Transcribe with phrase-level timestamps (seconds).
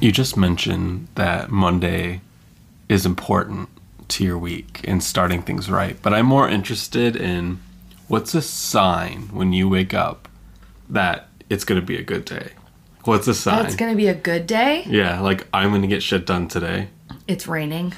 [0.00, 2.20] You just mentioned that Monday
[2.88, 3.68] is important
[4.08, 7.60] to your week and starting things right, but I'm more interested in
[8.08, 10.28] what's a sign when you wake up
[10.88, 12.50] that it's going to be a good day?
[13.04, 13.64] What's a sign?
[13.66, 14.84] It's gonna be a good day.
[14.86, 16.88] yeah, like I'm going to get shit done today.
[17.28, 17.94] It's raining.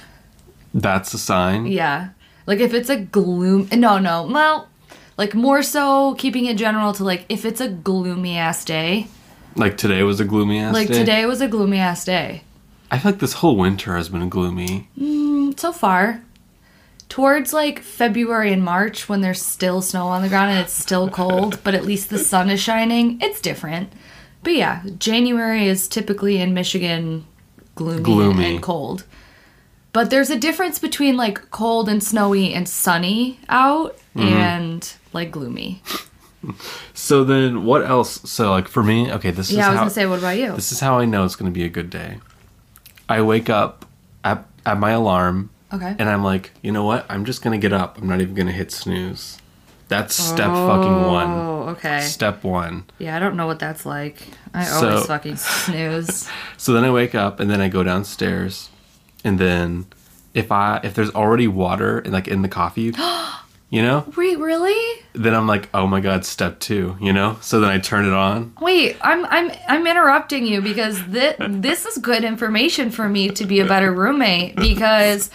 [0.74, 1.66] That's a sign.
[1.66, 2.10] Yeah.
[2.46, 4.68] Like if it's a gloom no no, well
[5.16, 9.08] like more so keeping it general to like if it's a gloomy ass day.
[9.58, 10.78] Like today was a gloomy ass day.
[10.80, 10.94] Like day.
[10.98, 12.42] today was a gloomy ass day.
[12.90, 14.88] I feel like this whole winter has been gloomy.
[15.56, 16.22] So far.
[17.08, 21.08] Towards like February and March when there's still snow on the ground and it's still
[21.22, 23.90] cold, but at least the sun is shining, it's different.
[24.44, 27.26] But yeah, January is typically in Michigan
[27.74, 28.54] gloomy, Gloomy.
[28.54, 29.04] and cold.
[29.92, 34.28] But there's a difference between like cold and snowy and sunny out Mm-hmm.
[34.28, 35.80] and like gloomy.
[36.94, 38.20] So then what else?
[38.30, 40.38] So like for me, okay, this is Yeah, I was how gonna say, what about
[40.38, 40.52] you?
[40.54, 42.18] this is how I know it's going to be a good day.
[43.08, 43.84] I wake up
[44.24, 45.94] at, at my alarm Okay.
[45.98, 47.06] and I'm like, you know what?
[47.08, 47.98] I'm just going to get up.
[47.98, 49.38] I'm not even going to hit snooze.
[49.88, 51.26] That's step fucking oh, one.
[51.30, 52.00] Oh, okay.
[52.02, 52.84] Step one.
[52.98, 54.16] Yeah, I don't know what that's like.
[54.52, 56.28] I So- always fucking snooze.
[56.58, 58.68] So then I wake up and then I go downstairs,
[59.24, 59.86] and then
[60.34, 62.92] if I if there's already water in, like in the coffee,
[63.70, 65.02] you know, Wait, really?
[65.12, 67.36] then I'm like, oh my god, step two, you know.
[67.42, 68.54] So then I turn it on.
[68.60, 73.44] Wait, I'm I'm I'm interrupting you because this this is good information for me to
[73.44, 75.30] be a better roommate because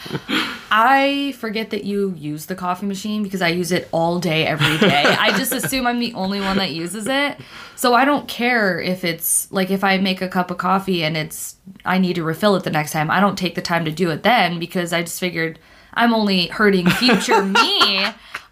[0.71, 4.79] I forget that you use the coffee machine because I use it all day every
[4.79, 5.03] day.
[5.03, 7.37] I just assume I'm the only one that uses it.
[7.75, 11.15] So I don't care if it's like if I make a cup of coffee and
[11.15, 13.11] it's I need to refill it the next time.
[13.11, 15.59] I don't take the time to do it then because I just figured
[15.93, 18.05] I'm only hurting future me.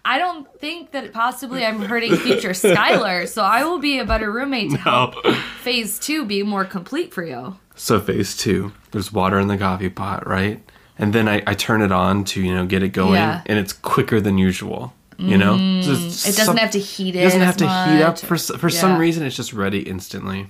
[0.04, 4.30] I don't think that possibly I'm hurting future Skylar, so I will be a better
[4.32, 5.32] roommate to help Oh.
[5.62, 7.56] phase two be more complete for you.
[7.76, 10.60] So phase two, there's water in the coffee pot, right?
[10.98, 13.38] And then I, I turn it on to you know get it going, Yeah.
[13.38, 14.92] Mm, and it's quicker than usual.
[15.18, 17.20] You know, Just It doesn't some- have to heat it.
[17.20, 18.20] It doesn't have as to heat up much.
[18.24, 18.98] for s- for some Yeah.
[18.98, 19.22] reason.
[19.24, 20.48] It's just ready instantly.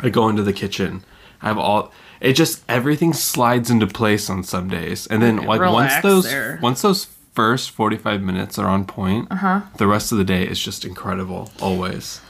[0.00, 1.04] I go into the kitchen.
[1.42, 1.92] I have all.
[2.24, 6.58] It just everything slides into place on some days, and then like once those there.
[6.62, 7.04] once those
[7.34, 9.60] first forty five minutes are on point, Uh-huh.
[9.76, 11.50] the rest of the day is just incredible.
[11.60, 12.20] Always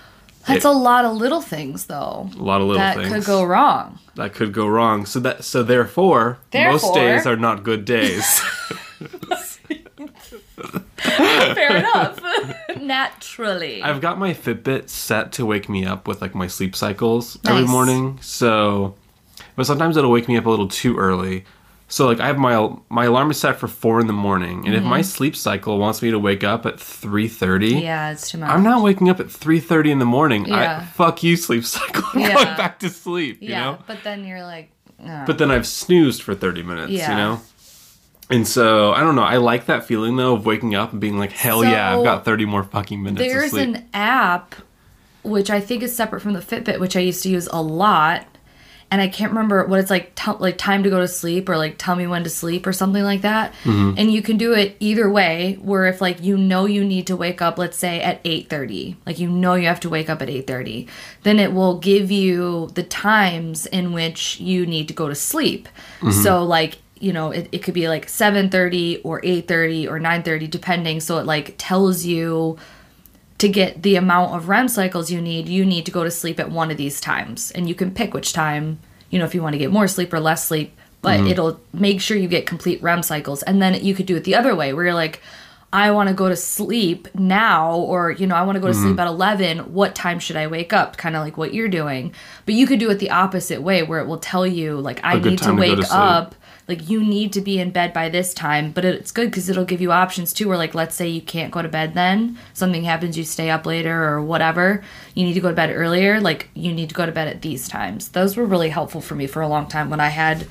[0.48, 2.28] That's a lot of little things, though.
[2.38, 3.98] a lot of little that things that could go wrong.
[4.16, 5.06] that could go wrong.
[5.06, 8.26] So that so therefore, most days are not good days.
[10.96, 12.20] Fair enough.
[12.80, 13.82] Naturally.
[13.82, 17.66] I've got my Fitbit set to wake me up with like my sleep cycles every
[17.66, 18.18] morning.
[18.20, 18.94] So,
[19.56, 21.44] but sometimes it'll wake me up a little too early.
[21.86, 24.74] So like I have my my alarm is set for four in the morning, and
[24.74, 27.82] if my sleep cycle wants me to wake up at three thirty, Mm-hmm.
[27.84, 28.48] yeah, it's too much.
[28.50, 30.46] I'm not waking up at three thirty in the morning.
[30.46, 30.80] Yeah.
[30.80, 32.02] I, fuck you, sleep cycle.
[32.14, 32.34] I'm Yeah.
[32.34, 33.42] going back to sleep.
[33.42, 33.78] You yeah, know.
[33.86, 34.70] but then you're like,
[35.04, 35.24] oh.
[35.26, 36.90] But then I've snoozed for thirty minutes.
[36.92, 37.10] Yeah.
[37.10, 37.40] You know.
[38.30, 39.22] And so I don't know.
[39.22, 42.24] I like that feeling though of waking up and being like, hell yeah, I've got
[42.24, 44.54] thirty more fucking minutes of There's an app
[45.22, 48.26] which I think is separate from the Fitbit, which I used to use a lot,
[48.94, 50.14] and I can't remember what it's like.
[50.14, 52.72] T- like time to go to sleep, or like tell me when to sleep, or
[52.72, 53.52] something like that.
[53.64, 53.94] Mm-hmm.
[53.98, 55.58] And you can do it either way.
[55.60, 58.96] Where if like you know you need to wake up, let's say at eight thirty,
[59.04, 60.86] like you know you have to wake up at eight thirty,
[61.24, 65.68] then it will give you the times in which you need to go to sleep.
[66.12, 71.00] So like you know it, it could be like 7.30 or 8.30 or 9.30 depending
[71.00, 72.56] so it like tells you
[73.38, 76.38] to get the amount of REM cycles you need, you need to go to sleep
[76.38, 77.50] at one of these times.
[77.50, 78.78] And you can pick which time,
[79.10, 81.26] you know, if you want to get more sleep or less sleep, but mm-hmm.
[81.28, 83.42] it'll make sure you get complete REM cycles.
[83.42, 85.20] And then you could do it the other way where you're like,
[85.72, 88.74] I want to go to sleep now, or, you know, I want to go to
[88.74, 89.00] sleep mm-hmm.
[89.00, 89.74] at 11.
[89.74, 90.96] What time should I wake up?
[90.96, 92.14] Kind of like what you're doing.
[92.46, 95.18] But you could do it the opposite way where it will tell you, like, I
[95.18, 96.36] need to time to go wake to up
[96.66, 99.64] like you need to be in bed by this time but it's good because it'll
[99.64, 102.84] give you options too where like let's say you can't go to bed then something
[102.84, 104.82] happens you stay up later or whatever
[105.14, 107.42] you need to go to bed earlier like you need to go to bed at
[107.42, 108.08] these times.
[108.08, 110.46] Those were really helpful for me for a long time when i had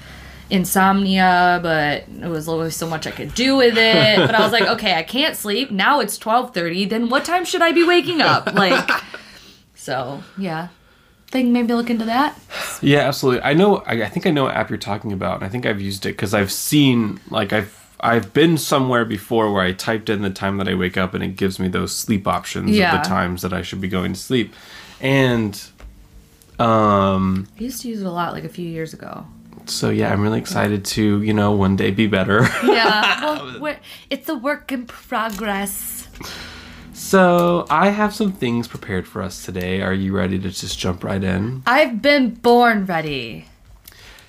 [0.50, 4.18] insomnia but it was always so much i could do with it.
[4.18, 5.72] But i was like okay i can't sleep.
[5.72, 8.54] Now it's 12.30 then what time should i be waking up?
[8.54, 8.90] Like
[9.76, 10.68] so yeah
[11.34, 12.32] think maybe look into that
[12.82, 13.42] Yeah, absolutely.
[13.44, 13.78] I know.
[13.92, 16.06] I, I think I know what app you're talking about, and I think I've used
[16.06, 20.30] it because I've seen like I've I've been somewhere before where I typed in the
[20.30, 22.94] time that I wake up, and it gives me those sleep options Yeah.
[22.96, 24.54] of the times that I should be going to sleep,
[25.02, 25.54] and
[26.60, 27.48] um.
[27.60, 29.26] i used to use it a lot like a few years ago
[29.66, 32.40] So yeah, I'm really excited to you know one day be better.
[32.64, 33.78] Yeah, well,
[34.10, 36.08] it's a work in progress.
[37.04, 39.82] So I have some things prepared for us today.
[39.82, 41.64] Are you ready to just jump right in?
[41.68, 43.46] I've been born ready.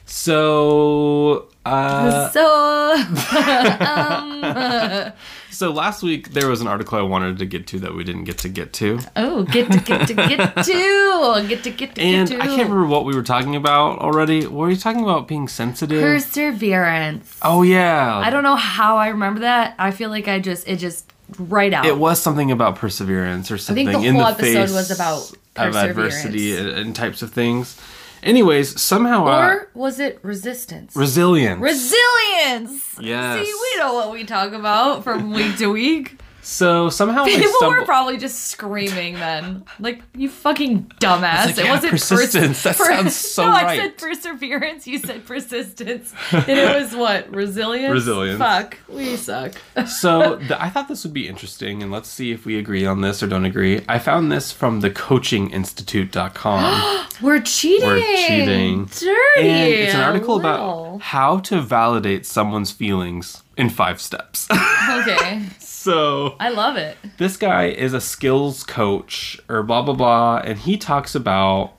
[0.06, 2.94] So, uh, so
[5.50, 8.24] so last week there was an article I wanted to get to that we didn't
[8.24, 12.02] get to get to, oh, get to get to get to get to get to
[12.02, 14.46] and get to I can't remember what we were talking about already.
[14.46, 15.26] Were you talking about?
[15.26, 16.02] Being sensitive?
[16.02, 17.38] perseverance.
[17.40, 19.74] oh yeah, I don't know how I remember that.
[19.78, 21.86] I feel like I just it just right out.
[21.86, 25.76] It was something about perseverance or something the in whole the episode was about of
[25.76, 27.80] adversity and, and types of things.
[28.22, 30.96] Anyways, somehow uh, or was it resistance?
[30.96, 31.60] resilience.
[31.60, 32.98] Resilience.
[32.98, 33.46] Yes.
[33.46, 36.18] See, we know what we talk about from week to week.
[36.44, 39.64] So somehow I People stumbled- were probably just screaming then.
[39.80, 41.46] Like, you fucking dumbass.
[41.46, 42.62] like, it yeah, wasn't persistence.
[42.62, 44.86] That sounds so no, I said perseverance.
[44.86, 46.12] You said persistence.
[46.32, 47.34] and it was what?
[47.34, 47.92] Resilience?
[47.92, 48.38] Resilience.
[48.38, 48.76] Fuck.
[48.88, 49.52] We suck.
[49.86, 53.00] so th- I thought this would be interesting, and let's see if we agree on
[53.00, 53.82] this or don't agree.
[53.88, 57.06] I found this from thecoachinginstitute.com.
[57.22, 57.88] We're cheating.
[57.88, 58.84] We're cheating.
[58.86, 59.48] Dirty.
[59.48, 64.48] and it's an article about how to validate someone's feelings in five steps.
[65.00, 65.42] Okay.
[65.58, 66.96] so I love it.
[67.18, 71.72] this guy is a skills coach or blah blah blah and he talks about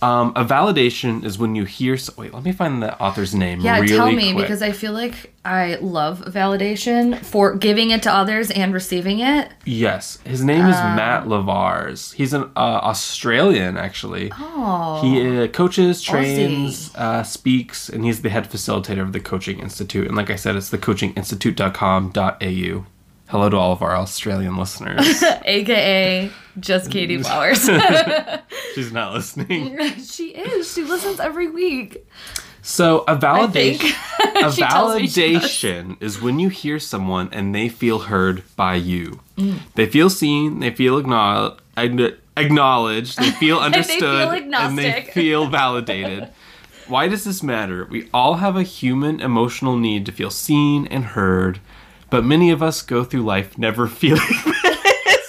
[0.00, 3.60] um, a validation is when you hear so- wait let me find the author's name
[3.60, 4.46] Yeah, really tell me quick.
[4.46, 9.48] because I feel like I love validation for giving it to others and receiving it.
[9.64, 15.00] yes his name is Um, matt lavars he's an uh, australian actually Oh.
[15.02, 20.06] he uh, coaches trains uh, speaks and he's the head facilitator of the coaching institute
[20.06, 22.84] and like i said it's the coachinginstitute.com.au
[23.28, 26.30] hello to all of our australian listeners AKA
[26.60, 27.60] just Katie Flowers.
[28.74, 30.72] she's not listening she is.
[30.72, 32.04] She listens every week.
[32.62, 33.94] So a validation,
[34.44, 35.42] a She tells me she does.
[35.44, 39.20] validation is when you hear someone and they feel heard by you.
[39.36, 39.60] Mm.
[39.74, 41.60] They feel seen, they feel acknowledged,
[42.36, 46.28] acknowledged, they feel they understood, feel and they feel validated.
[46.88, 47.84] Why does this matter?
[47.84, 51.60] We all have a human emotional need to feel seen and heard,
[52.10, 54.20] but many of us go through life never feeling.
[54.20, 55.28] this.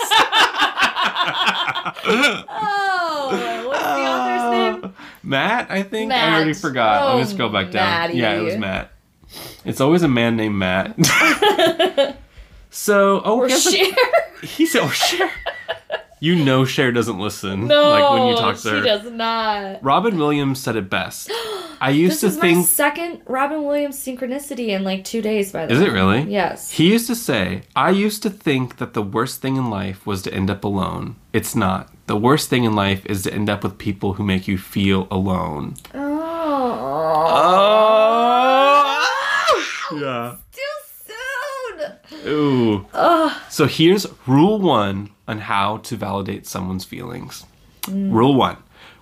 [2.11, 4.93] Oh, what's the author's uh, name?
[5.23, 6.57] Matt, I think I already Matt.
[6.61, 7.05] forgot.
[7.05, 7.89] Let me Oh, just go back oh, down.
[7.89, 8.17] Matty.
[8.17, 8.91] Yeah, it was Matt.
[9.65, 10.95] It's always a man named Matt.
[12.69, 13.49] so, oh, Or a-
[14.45, 15.29] he said, "Oh, Cher."
[16.21, 17.67] You know, Cher doesn't listen.
[17.67, 18.77] No, like when you talk to her.
[18.81, 19.81] she does not.
[19.83, 21.31] Robin Williams said it best.
[21.81, 22.67] I used This to is my think.
[22.67, 25.53] second Robin Williams synchronicity in like two days.
[25.53, 26.21] By the Is way, is it really?
[26.23, 26.71] Yes.
[26.71, 30.21] He used to say, I used to think that the worst thing in life was
[30.23, 31.15] to end up alone.
[31.31, 31.89] It's not.
[32.07, 35.07] The worst thing in life is to end up with people who make you feel
[35.09, 35.75] alone.
[35.93, 35.99] Oh.
[37.31, 39.05] Oh!
[39.91, 40.35] Yeah.
[40.51, 40.68] Too soon.
[42.25, 42.85] Ooh.
[42.93, 43.31] Ugh.
[43.49, 47.45] So here's rule one on how to validate someone's feelings.
[47.87, 48.57] Rule one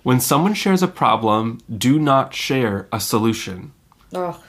[0.07, 3.73] when someone shares a problem, do not share a solution.
[4.15, 4.41] Ugh.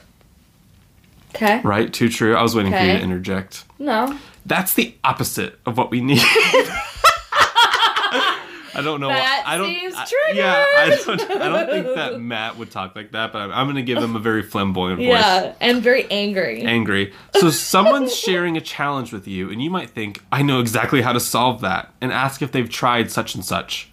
[1.35, 1.59] Okay.
[1.65, 1.91] Right?
[1.91, 2.33] Too true.
[2.33, 3.65] I was waiting for you to interject.
[3.77, 4.17] No.
[4.45, 6.21] That's the opposite of what we need.
[8.79, 9.09] I don't know.
[9.09, 9.53] That why.
[9.53, 9.67] I don't.
[9.67, 11.21] seems I- yeah, I don't.
[11.41, 13.31] I don't think that Matt would talk like that.
[13.33, 15.07] But I'm, I'm going to give him a very flamboyant voice.
[15.07, 16.63] Yeah, and very angry.
[16.63, 17.13] angry.
[17.39, 21.13] So someone's sharing a challenge with you, and you might think, I know exactly how
[21.13, 23.91] to solve that, and ask if they've tried such and such.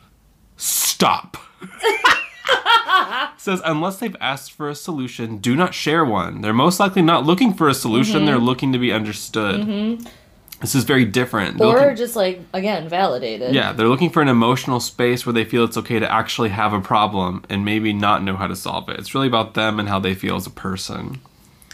[0.57, 1.37] Stop.
[3.39, 6.41] Says, unless they've asked for a solution, do not share one.
[6.41, 8.27] They're most likely not looking for a solution, Mm-hmm.
[8.27, 10.01] they're looking to be understood.
[10.61, 11.59] This is very different.
[11.59, 13.55] They're or looking- just like again validated.
[13.55, 16.73] yeah, they're looking for an emotional space where they feel it's okay to actually have
[16.73, 18.99] a problem and maybe not know how to solve it.
[18.99, 21.21] It's really about them and how they feel as a person.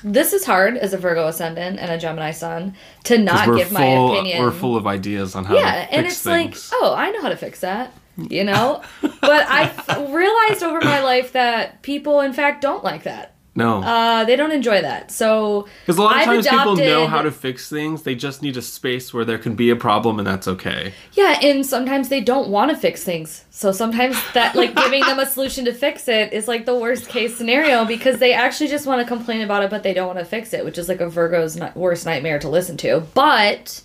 [0.05, 2.75] This is hard as a Virgo ascendant and a Gemini sun
[3.05, 4.43] to not give full, my opinion.
[4.43, 6.73] We're full of ideas on how yeah, and it's things.
[6.73, 7.93] like, oh, I know how to fix that.
[8.17, 13.32] You know, but I've realized over my life that people, in fact, don't like that.
[13.55, 15.11] No, Uh, they don't enjoy that.
[15.11, 18.03] So because a lot of I've times people know how to fix things.
[18.03, 20.95] They just need a space where there can be a problem, and that's okay.
[21.13, 23.45] Yeah, and sometimes they don't want to fix things.
[23.51, 27.09] So sometimes that like giving them a solution to fix it is like the worst
[27.09, 30.19] case scenario because they actually just want to complain about it but they don't want
[30.19, 33.01] to fix it, which is like a Virgo's ni- worst nightmare to listen to.
[33.15, 33.83] But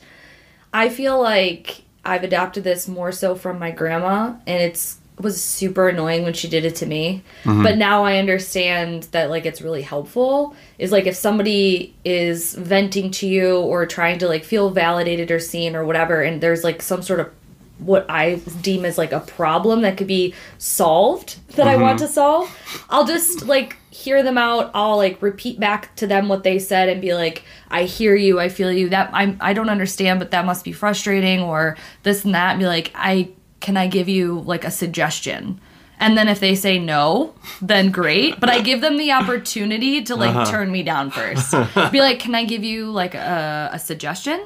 [0.73, 5.89] I feel like I've adopted this more so from my grandma and it's was super
[5.89, 7.23] annoying when she did it to me.
[7.43, 7.63] Mm-hmm.
[7.63, 10.55] But now I understand that like it's really helpful.
[10.77, 15.39] Is like if somebody is venting to you or trying to like feel validated or
[15.39, 17.31] seen or whatever and there's like some sort of
[17.79, 22.07] what I deem as like a problem that could be solved that I want mm-hmm.
[22.07, 24.71] to solve, I'll just like hear them out.
[24.73, 28.39] I'll like repeat back to them what they said and be like, I hear you,
[28.39, 28.89] I feel you.
[28.89, 32.51] That I'm I don't understand, but that must be frustrating or this and that.
[32.51, 35.59] And be like, I can I give you like a suggestion?
[35.99, 38.39] And then if they say no, then great.
[38.39, 40.51] But I give them the opportunity to like Uh-huh.
[40.51, 41.51] turn me down first.
[41.91, 44.39] Be like, can I give you like a, a suggestion?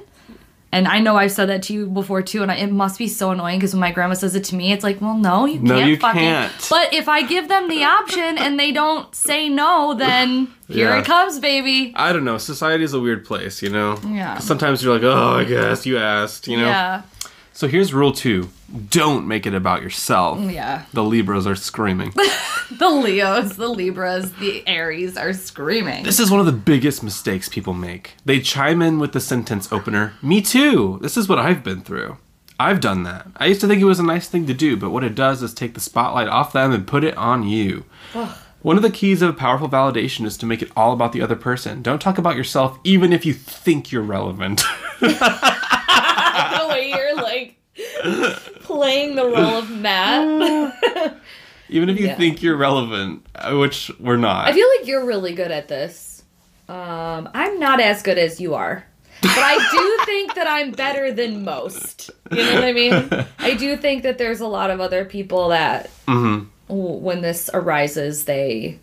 [0.74, 3.10] And I know I've said that to you before too, and I, it must be
[3.10, 5.60] so annoying because when my grandma says it to me, it's like, well, no, you
[5.60, 6.22] No, can't you fucking.
[6.22, 6.68] can't.
[6.70, 11.00] But if I give them the option and they don't say no, then here Yeah.
[11.00, 11.92] it comes, baby.
[11.98, 12.38] I don't know.
[12.38, 14.00] Society is a weird place, you know.
[14.08, 14.38] Yeah.
[14.38, 16.68] Sometimes you're like, oh, I guess you asked, you know.
[16.68, 17.02] Yeah,
[17.54, 18.50] So here's rule two:
[18.90, 20.40] don't make it about yourself.
[20.52, 20.86] yeah.
[20.94, 22.14] The Libras are screaming.
[22.72, 26.06] The Leos, the Libras, the Aries are screaming.
[26.06, 28.14] this is one of the biggest mistakes people make.
[28.24, 32.18] They chime in with the sentence opener, "Me too." This is what I've been through.
[32.58, 33.28] I've done that.
[33.36, 35.44] I used to think it was a nice thing to do, but what it does
[35.44, 37.84] is take the spotlight off them and put it on you.
[38.62, 41.36] One of the keys of powerful validation is to make it all about the other
[41.36, 41.82] person.
[41.82, 44.62] Don't talk about yourself, even if you think you're relevant.
[46.60, 47.56] the way you're like
[48.62, 51.16] playing the role of Matt.
[51.70, 52.16] even if you Yeah.
[52.16, 54.48] think you're relevant, uh, which we're not.
[54.48, 56.24] I feel like you're really good at this.
[56.68, 58.86] Um, I'm not as good as you are.
[59.22, 62.10] But I do think that I'm better than most.
[62.32, 63.10] You know what I mean?
[63.40, 66.48] I do think that there's a lot of other people that, Mhm.
[66.70, 68.80] when this arises, they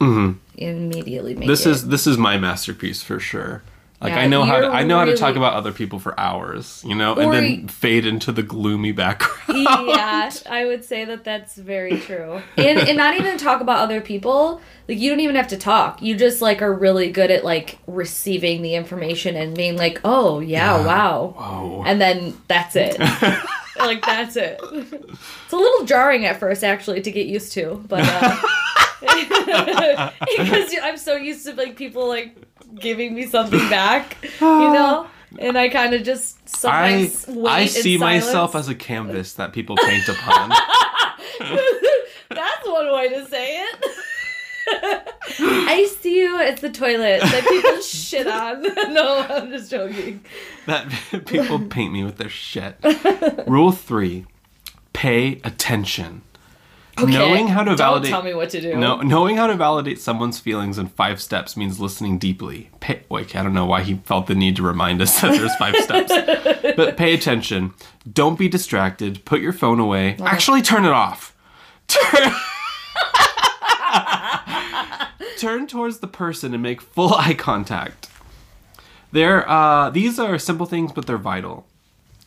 [0.00, 0.36] Mhm.
[0.56, 1.70] immediately make This it.
[1.70, 3.62] is this is my masterpiece for sure.
[4.04, 6.18] Like Yeah, I know how to, I know how to talk about other people for
[6.20, 9.64] hours, you know, and then fade into the gloomy background.
[9.88, 12.42] yeah, I would say that that's very true.
[12.58, 14.60] And, and not even talk about other people.
[14.88, 16.02] Like you don't even have to talk.
[16.02, 20.40] You just like are really good at like receiving the information and being like, "Oh,
[20.40, 20.86] yeah, Yeah.
[20.86, 21.82] wow." Whoa.
[21.86, 22.98] And then that's it.
[23.78, 24.60] like that's it.
[24.62, 28.36] It's a little jarring at first actually to get used to, but uh
[30.36, 32.36] because I'm so used to like people like
[32.74, 35.06] giving me something back, you know?
[35.38, 39.34] And I kind of just I sometimes wait I in see myself as a canvas
[39.34, 40.50] that people paint upon.
[42.30, 43.90] That's one way to say it.
[45.40, 48.62] I see you as the toilet that people shit on.
[48.94, 50.24] no, I'm just joking.
[50.66, 50.88] that
[51.26, 52.76] people paint me with their shit.
[53.46, 54.24] Rule 3.
[54.92, 56.22] Pay attention.
[56.98, 58.76] Knowing how to Don't validate tell me what to do.
[58.76, 62.70] No, knowing how to validate someone's feelings in five steps means listening deeply.
[62.80, 65.54] Pay, wait, I don't know why he felt the need to remind us that there's
[65.56, 66.12] five steps.
[66.76, 67.72] But pay attention.
[68.10, 69.24] Don't be distracted.
[69.24, 70.16] Put your phone away.
[70.20, 71.36] Actually, turn it off.
[71.86, 72.32] Turn,
[75.38, 78.08] turn towards the person and make full eye contact.
[79.12, 81.66] There, uh, these are simple things, but they're vital.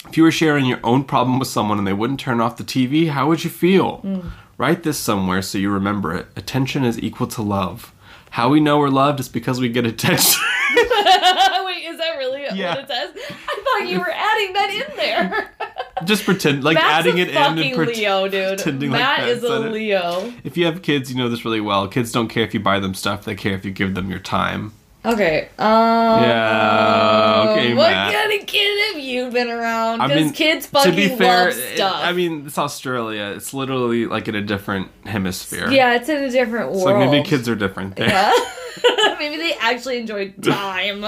[0.08, 2.64] If you were sharing your own problem with someone and they wouldn't turn off the
[2.64, 4.32] TV, how would you feel?
[4.58, 6.28] Write this somewhere so you remember it.
[6.36, 7.94] Attention is equal to love.
[8.32, 10.42] How we know we're loved is because we get attention.
[10.76, 12.76] Wait, is that really Yeah.
[12.76, 13.10] what it says?
[13.48, 15.52] I thought you were adding that in there.
[16.06, 18.58] Just pretend, like Matt's adding it in and pre- Leo, dude.
[18.58, 19.72] pretending like Matt that's is a it.
[19.72, 20.34] Leo.
[20.44, 21.88] If you have kids, you know this really well.
[21.88, 24.20] Kids don't care if you buy them stuff; they care if you give them your
[24.20, 24.74] time.
[25.14, 25.50] Okay.
[25.58, 28.14] Um, Yeah, okay, What Matt.
[28.14, 30.02] kind of kid have you been around?
[30.02, 31.96] I mean, kids to fucking be fair, love it- stuff.
[32.04, 33.34] I mean, it's Australia.
[33.36, 35.70] It's literally like in a different hemisphere.
[35.72, 36.84] yeah, it's in a different world.
[36.84, 38.10] So maybe kids are different there.
[38.10, 38.32] Yeah.
[39.20, 41.04] maybe they actually enjoy time.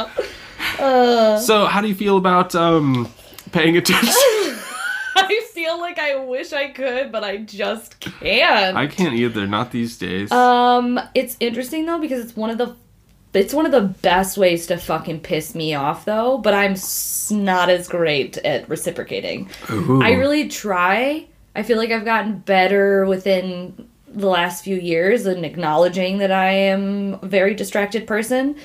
[0.79, 3.11] Uh, So how do you feel about um,
[3.51, 4.13] paying attention?
[5.15, 8.77] I feel like I wish I could, but I just can't.
[8.77, 9.45] I can't either.
[9.45, 10.31] Not these days.
[10.31, 12.75] Um, it's interesting though because it's one of the
[13.33, 17.29] it's one of the best ways to fucking piss me off though, but I'm s-
[17.31, 19.49] not as great at reciprocating.
[19.69, 20.01] Ooh.
[20.01, 21.25] I really try.
[21.55, 26.49] I feel like I've gotten better within the last few years in acknowledging that I
[26.51, 28.55] am a very distracted person.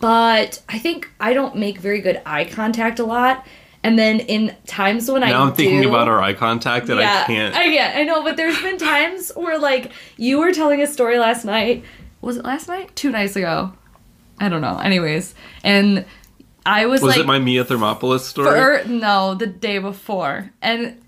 [0.00, 3.46] But I think I don't make very good eye contact a lot.
[3.82, 6.98] And then in times when I now I'm thinking do- about our eye contact and
[6.98, 7.54] I can't.
[7.54, 7.96] I can't.
[7.96, 11.84] I know, but there's been times where like you were telling a story last night.
[12.26, 12.90] Was it last night?
[12.96, 13.72] Two nights ago.
[14.40, 14.78] I don't know.
[14.78, 16.04] Anyways, and
[16.66, 18.82] I was, was like it my Mia Thermopolis story?
[18.82, 20.50] for no, the day before.
[20.60, 21.00] And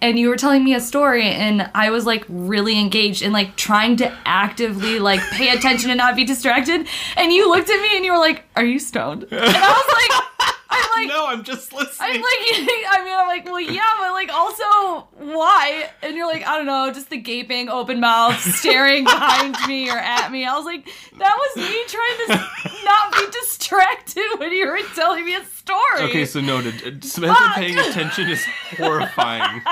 [0.00, 3.56] and you were telling me a story and I was like really engaged and like
[3.56, 6.86] trying to actively like pay attention and not be distracted.
[7.16, 10.10] And you looked at me and you were like, "Are you stoned?" And I was
[10.10, 10.39] like
[10.80, 11.96] I'm like no, I'm just listening.
[12.00, 15.90] I'm like, I mean, I'm like, well, yeah, but like, also, why?
[16.02, 19.98] And you're like, I don't know, just the gaping, open mouth, staring behind me or
[19.98, 20.46] at me.
[20.46, 20.86] I was like,
[21.18, 26.02] that was me trying to not be distracted when you were telling me a story.
[26.02, 26.74] okay, so noted.
[26.86, 28.44] Uh, Samantha paying attention is
[28.76, 29.62] horrifying.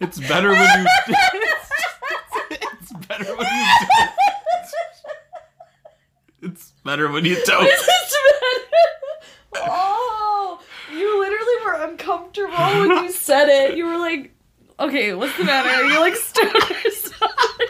[0.00, 0.86] it's better when you.
[2.50, 4.10] it's better when you don't.
[6.42, 7.68] It's better when you don't.
[9.56, 10.60] oh,
[10.92, 13.76] you literally were uncomfortable when you said it.
[13.76, 14.32] You were like,
[14.80, 15.68] okay, what's the matter?
[15.68, 17.68] Are you like stoned or something?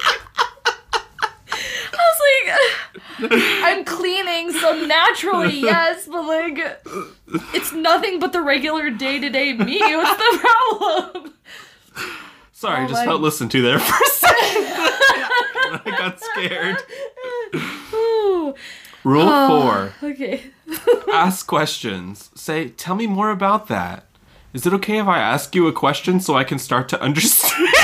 [1.99, 2.21] I was
[3.31, 3.33] like,
[3.65, 6.59] I'm cleaning, so naturally, yes, but like,
[7.55, 9.79] it's nothing but the regular day to day me.
[9.81, 11.33] What's the problem?
[12.53, 14.67] Sorry, I Oh just my- felt listened to there for a second.
[15.87, 16.77] I got scared.
[19.07, 20.51] Rule Oh, four Okay.
[21.13, 22.31] ask questions.
[22.35, 24.05] Say, tell me more about that.
[24.53, 27.69] Is it okay if I ask you a question so I can start to understand?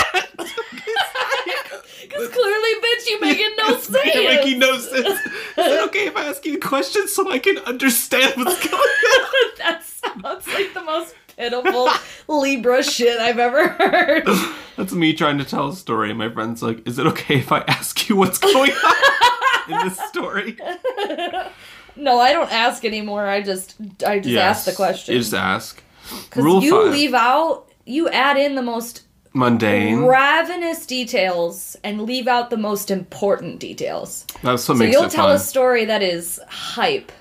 [2.03, 5.09] Because clearly, bitch, you making no It's making no sense.
[5.09, 5.19] Is
[5.57, 9.49] it okay if I ask you a question so I can understand what's going on?
[9.59, 11.89] that sounds like the most pitiful
[12.29, 14.25] Libra shit I've ever heard.
[14.77, 16.11] That's me trying to tell a story.
[16.11, 19.89] and My friend's like, "Is it okay if I ask you what's going on in
[19.89, 20.57] this story?"
[21.95, 23.27] No, I don't ask anymore.
[23.27, 23.75] I just,
[24.07, 25.13] I just ask the question.
[25.13, 25.83] You just ask.
[26.31, 29.03] Because you five: leave out, you add in the most
[29.35, 30.05] mundane.
[30.07, 34.25] ravenous details and leave out the most important details.
[34.43, 35.37] That's what So makes you'll it tell fun.
[35.37, 37.13] a story that is hype,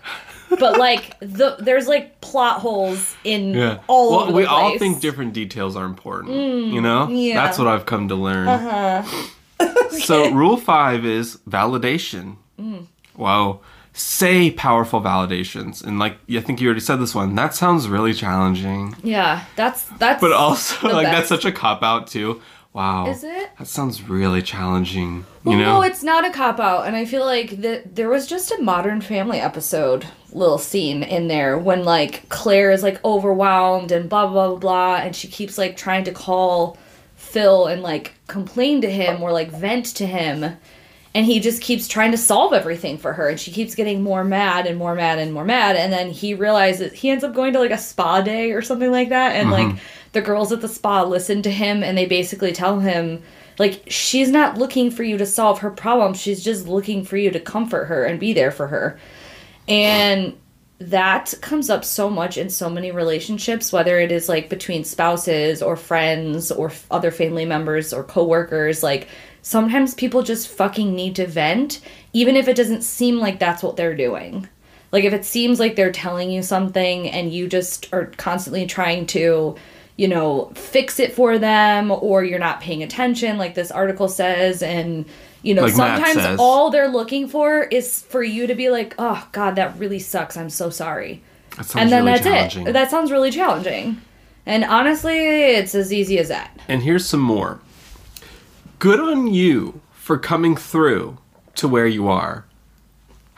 [0.59, 3.79] but like the there's like plot holes in Yeah.
[3.87, 4.47] all well, we place.
[4.47, 6.73] all think different details are important.
[6.73, 7.07] you know?
[7.09, 7.35] yeah.
[7.35, 8.47] That's what I've come to learn.
[8.47, 9.25] Uh-huh.
[9.91, 12.37] So, rule five is validation.
[12.59, 12.87] Mm.
[13.15, 13.59] Wow.
[13.93, 15.83] Say powerful validations.
[15.83, 17.35] And, like, I think you already said this one.
[17.35, 18.95] That sounds really challenging.
[19.03, 20.19] Yeah, that's that's.
[20.21, 21.29] But also, like, best.
[21.29, 22.41] that's such a cop out, too.
[22.73, 23.07] Wow.
[23.07, 23.49] Is it?
[23.57, 25.25] That sounds really challenging.
[25.43, 25.79] Well, you know?
[25.79, 28.61] no, it's not a cop out, and I feel like that there was just a
[28.61, 34.27] Modern Family episode, little scene in there when like Claire is like overwhelmed and blah
[34.27, 36.77] blah blah blah, and she keeps like trying to call
[37.15, 40.55] Phil and like complain to him or like vent to him,
[41.13, 44.23] and he just keeps trying to solve everything for her, and she keeps getting more
[44.23, 47.51] mad and more mad and more mad, and then he realizes he ends up going
[47.51, 49.77] to like a spa day or something like that, and like mm-hmm.
[50.13, 53.21] The girls at the spa listen to him, and they basically tell him
[53.59, 56.13] like she's not looking for you to solve her problem.
[56.13, 58.99] She's just looking for you to comfort her and be there for her.
[59.67, 60.37] And
[60.79, 65.61] that comes up so much in so many relationships whether it is like between spouses
[65.61, 68.81] or friends or f- other family members or coworkers.
[68.81, 69.07] Like
[69.43, 71.81] sometimes people just fucking need to vent
[72.13, 74.49] even if it doesn't seem like that's what they're doing.
[74.91, 79.05] Like if it seems like they're telling you something and you just are constantly trying
[79.07, 79.55] to
[80.01, 84.63] you know fix it for them or you're not paying attention like this article says
[84.63, 85.05] and
[85.43, 89.27] you know Like sometimes all they're looking for is for you to be like oh
[89.31, 90.35] god that really sucks.
[90.35, 91.21] I'm so sorry.
[91.75, 92.73] And then really that's it.
[92.73, 94.01] that sounds really challenging.
[94.47, 96.59] And honestly it's as easy as that.
[96.67, 97.59] And here's some more.
[98.79, 101.19] Good on you for coming through
[101.57, 102.45] to where you are.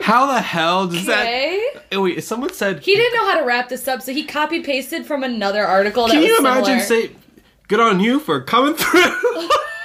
[0.00, 1.84] How the hell does okay that?
[1.92, 2.80] Oh, wait, someone said.
[2.80, 6.06] he didn't know how to wrap this up so he copy pasted from another article
[6.08, 7.12] that Can you imagine say,
[7.68, 9.00] "Good on you for coming through"?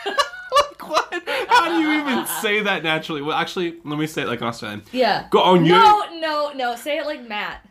[0.05, 1.23] like what?
[1.47, 3.21] How do you even say that naturally?
[3.21, 4.81] Well, actually, let me say it like an Australian.
[4.91, 5.71] yeah Go on you.
[5.71, 7.65] no no no say it like matt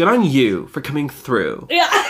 [0.00, 1.66] Good on you for coming through.
[1.68, 1.86] yeah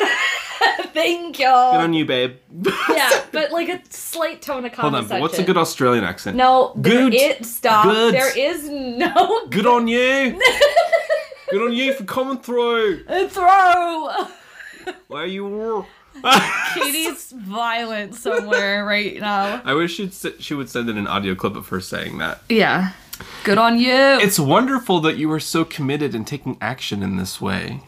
[0.94, 2.36] thank you Good on you, babe.
[2.88, 6.04] yeah but like a slight tone of Hold on, condescension but what's a good Australian
[6.04, 6.36] accent?
[6.36, 7.14] no Good.
[7.14, 8.14] it stop Good.
[8.14, 10.40] there is no Good on you.
[11.50, 13.02] Good on you for coming through.
[13.28, 14.08] throw
[15.08, 15.84] Where are you were.
[16.74, 19.62] Katie's violent somewhere right now.
[19.64, 22.42] I wish she'd, s- she would send in an audio clip of her saying that.
[22.48, 22.92] Yeah.
[23.44, 23.90] Good on you.
[24.20, 27.80] It's wonderful that you are so committed and taking action in this way.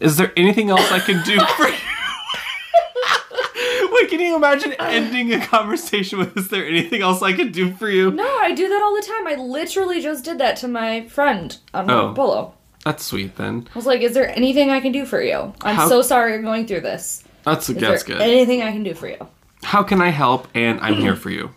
[0.00, 1.74] Is there anything else I can do for you?
[3.92, 7.72] Wait, can you imagine ending a conversation with, is there anything else I can do
[7.74, 8.10] for you?
[8.10, 9.26] no, I do that all the time.
[9.28, 11.94] I literally just did that to my friend on Oh.
[11.94, 12.54] Marco Polo.
[12.84, 13.68] That's sweet then.
[13.74, 15.52] I was like, "Is there anything I can do for you?
[15.62, 17.22] I'm How- so sorry you're going through this.
[17.44, 18.22] That's, Is that's there good.
[18.22, 19.28] anything I can do for you?"
[19.62, 20.48] How can I help?
[20.54, 21.50] And I'm here for you.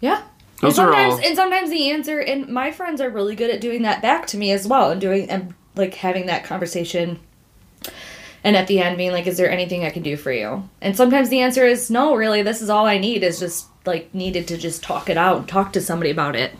[0.00, 0.22] Yeah.
[0.62, 3.50] Those and are sometimes, all- and sometimes the answer, and my friends are really good
[3.50, 7.18] at doing that back to me as well, and doing and like having that conversation,
[8.44, 10.96] and at the end being like, "Is there anything I can do for you?" And
[10.96, 12.14] sometimes the answer is no.
[12.14, 13.22] Really, this is all I need.
[13.22, 16.52] Is just like needed to just talk it out, talk to somebody about it.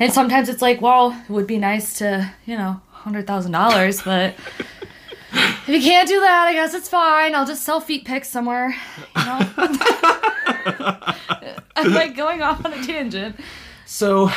[0.00, 4.02] And sometimes it's like, well, it would be nice to, you know, hundred thousand dollars,
[4.02, 4.34] but.
[5.66, 7.34] If you can't do that, I guess it's fine.
[7.34, 8.76] I'll just sell feet pics somewhere.
[9.16, 9.40] You know?
[11.76, 13.34] I'm like going off on a tangent.
[13.84, 14.30] So,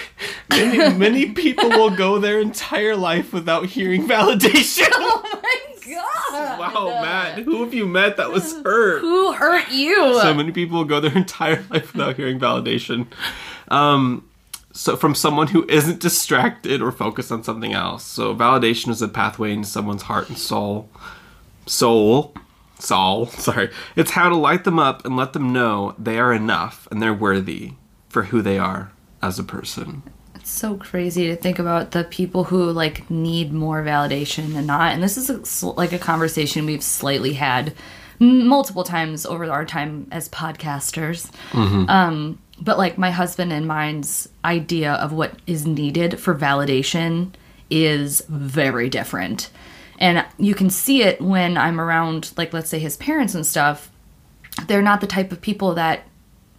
[0.50, 4.86] many, many people will go their entire life without hearing validation.
[5.88, 6.58] Oh my god!
[6.58, 9.02] Wow, Matt, who have you met that was hurt?
[9.02, 10.18] Who hurt you?
[10.20, 13.06] So many people go their entire life without hearing validation.
[13.68, 14.25] Um,
[14.76, 18.04] so from someone who isn't distracted or focused on something else.
[18.04, 20.88] So validation is a pathway into someone's heart and soul.
[21.66, 22.34] soul,
[22.78, 23.70] soul, sorry.
[23.96, 27.14] It's how to light them up and let them know they are enough and they're
[27.14, 27.72] worthy
[28.08, 30.02] for who they are as a person.
[30.34, 34.92] It's so crazy to think about the people who like need more validation than not.
[34.92, 37.74] And this is a, like a conversation we've slightly had
[38.18, 41.30] multiple times over our time as podcasters.
[41.88, 47.32] Um, but like my husband and mine's idea of what is needed for validation
[47.70, 49.50] is very different.
[49.98, 53.90] And you can see it when I'm around, like, let's say his parents and stuff.
[54.66, 56.06] They're not the type of people that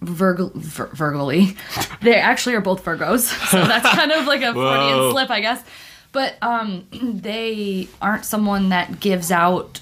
[0.01, 0.91] Virgo, vir-
[2.01, 5.63] they actually are both Virgos, so that's kind of like a Freudian slip, I guess.
[6.11, 9.81] But um, they aren't someone that gives out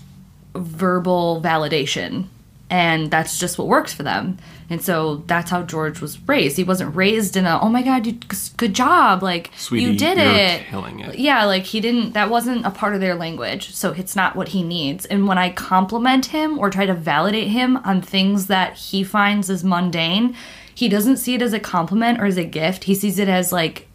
[0.54, 2.28] verbal validation,
[2.70, 4.38] and that's just what works for them.
[4.70, 6.58] And so that's how George was raised.
[6.58, 8.18] He wasn't raised in a "Oh my God, you
[8.58, 10.66] good job!" Like Sweetie, you did it.
[10.68, 11.20] killing it.
[11.20, 12.14] Yeah, like he didn't.
[12.14, 15.06] That wasn't a part of their language, so it's not what he needs.
[15.06, 19.50] And when I compliment him or try to validate him on things that he finds
[19.50, 20.36] as mundane,
[20.74, 22.86] he doesn't see it as a compliment or as a gift.
[22.86, 23.88] He sees it as like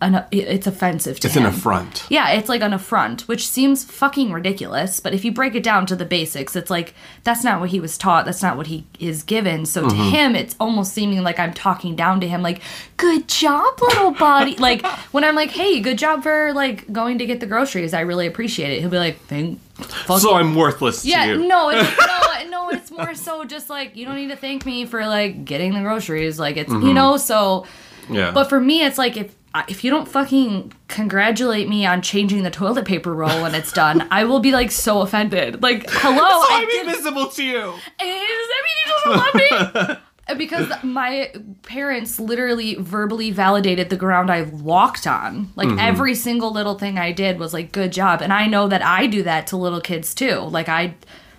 [0.00, 0.24] an.
[0.30, 1.44] It's offensive to It's him.
[1.44, 2.04] an affront.
[2.08, 5.00] Yeah, it's like an affront, which seems fucking ridiculous.
[5.00, 7.80] But if you break it down to the basics, it's like that's not what he
[7.80, 8.24] was taught.
[8.24, 9.66] That's not what he is given.
[9.66, 10.10] So to mm-hmm.
[10.10, 12.60] him, it's almost seeming like I'm talking down to him, like,
[12.96, 17.26] "Good job, little body." like when I'm like, "Hey, good job for like going to
[17.26, 17.94] get the groceries.
[17.94, 21.46] I really appreciate it." He'll be like, "Thank." Fuck So I'm worthless yeah, to you.
[21.46, 24.86] no, it's, no, no, it's more so just like you don't need to thank me
[24.86, 26.38] for like getting the groceries.
[26.38, 26.94] Like it's you mm-hmm.
[26.94, 27.66] know so.
[28.10, 28.30] Yeah.
[28.32, 29.34] But for me, it's like if
[29.68, 34.06] if you don't fucking congratulate me on changing the toilet paper roll when it's done,
[34.10, 35.62] I will be like so offended.
[35.62, 37.60] Like, hello, so I I'm invisible to you.
[37.60, 39.96] Does that mean he doesn't love me?
[40.36, 41.32] Because my
[41.62, 45.50] parents literally verbally validated the ground I walked on.
[45.56, 45.78] Like mm-hmm.
[45.78, 49.06] every single little thing I did was like good job, and I know that I
[49.06, 50.40] do that to little kids too.
[50.40, 50.94] Like I,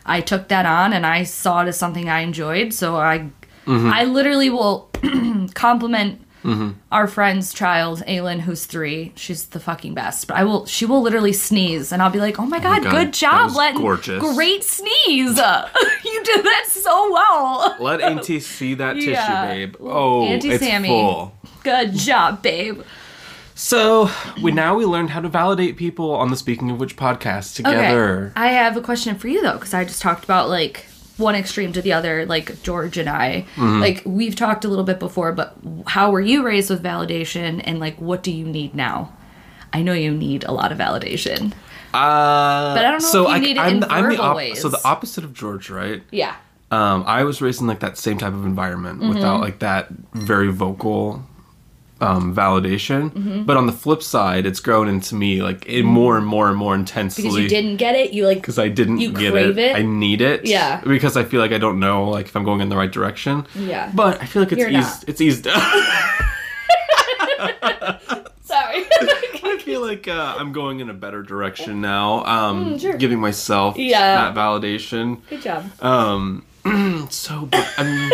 [0.07, 2.73] I took that on and I saw it as something I enjoyed.
[2.73, 3.19] So I,
[3.67, 3.91] mm-hmm.
[3.93, 4.89] I literally will
[5.53, 6.71] compliment Mm-hmm.
[6.91, 9.11] our friend's child, Aylin, who's three.
[9.15, 10.27] She's the fucking best.
[10.27, 12.83] But I will, she will literally sneeze, and I'll be like, "Oh my oh god,
[12.83, 13.75] God, good job, Len!
[13.75, 14.89] gorgeous." Great sneeze!
[15.07, 15.33] you
[16.23, 17.75] did that so well.
[17.79, 19.75] Let Auntie see that tissue, babe.
[19.81, 20.87] Oh, Auntie it's Sammy.
[20.87, 21.35] full.
[21.63, 22.81] Good job, babe."
[23.55, 24.09] So
[24.41, 28.31] we now we learned how to validate people on the Speaking of Which podcast together.
[28.37, 30.85] I have a question for you though, because I just talked about like
[31.19, 33.45] one extreme to the other, like George and I.
[33.55, 33.79] Mm-hmm.
[33.81, 35.55] Like we've talked a little bit before, but
[35.87, 39.13] how were you raised with validation, and like what do you need now?
[39.71, 41.51] I know you need a lot of validation.
[41.93, 44.09] Uh, But I don't know so if you I, need it I'm, in I'm the
[44.11, 44.61] verbal op- ways.
[44.61, 46.01] So the opposite of George, right?
[46.11, 46.35] Yeah.
[46.71, 49.13] Um, I was raised in like that same type of environment Mm-hmm.
[49.15, 51.23] without like that very vocal
[52.01, 53.11] um, validation.
[53.11, 53.43] Mm-hmm.
[53.43, 56.57] But on the flip side, it's grown into me like it more and more and
[56.57, 57.23] more intensely.
[57.23, 59.75] Because you didn't get it, you like because I didn't You get crave it?
[59.75, 60.45] I need it.
[60.45, 60.81] Yeah.
[60.81, 63.45] Because I feel like I don't know like if I'm going in the right direction.
[63.55, 63.91] Yeah.
[63.93, 65.01] But I feel like it's You're eased.
[65.01, 65.09] not.
[65.09, 65.47] It's eased.
[65.47, 65.53] Up.
[68.43, 68.83] Sorry.
[68.91, 72.23] I feel like uh, I'm going in a better direction now.
[72.25, 72.97] Um, Mm, sure.
[72.97, 74.31] Giving myself Yeah.
[74.31, 75.19] that validation.
[75.29, 75.65] Good job.
[75.83, 76.43] Um,
[77.09, 78.11] so, but I'm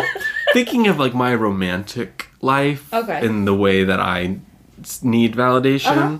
[0.53, 3.25] thinking of like my romantic life Okay.
[3.25, 4.37] in the way that I
[5.01, 5.97] need validation.
[5.97, 6.17] Uh-huh.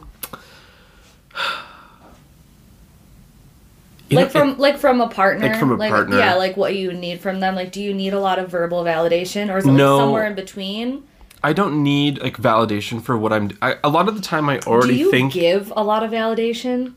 [4.12, 5.48] Like know, from like from a partner.
[5.48, 6.18] Like from a partner.
[6.18, 7.56] Yeah, like what you need from them.
[7.56, 9.98] Like, do you need a lot of verbal validation, or is it No.
[9.98, 11.04] somewhere in between?
[11.44, 13.52] I don't need like validation for what I'm.
[13.64, 16.12] I, a lot of the time, I already Do you think give a lot of
[16.12, 16.94] validation?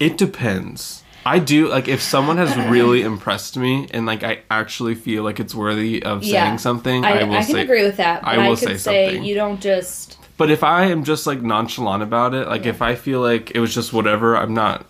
[0.00, 1.03] it depends.
[1.26, 5.40] I do like if someone has really impressed me and like I actually feel like
[5.40, 7.04] it's worthy of saying something.
[7.04, 7.62] I, I, will I can say.
[7.62, 8.26] agree with that.
[8.26, 9.24] I I, will could say say, something.
[9.24, 10.18] you don't just.
[10.36, 13.60] But if I am just like nonchalant about it, like if I feel like it
[13.60, 14.86] was just whatever, I'm not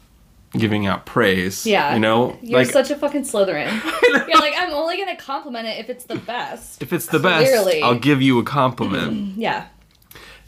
[0.52, 1.66] giving out praise.
[1.66, 1.94] Yeah.
[1.94, 2.38] You know?
[2.40, 3.70] You're like such a fucking Slytherin.
[4.28, 6.82] You're like, I'm only gonna compliment it if it's the best.
[6.82, 7.82] if it's the best, Clearly.
[7.82, 9.34] I'll give you a compliment.
[9.44, 9.66] Yeah.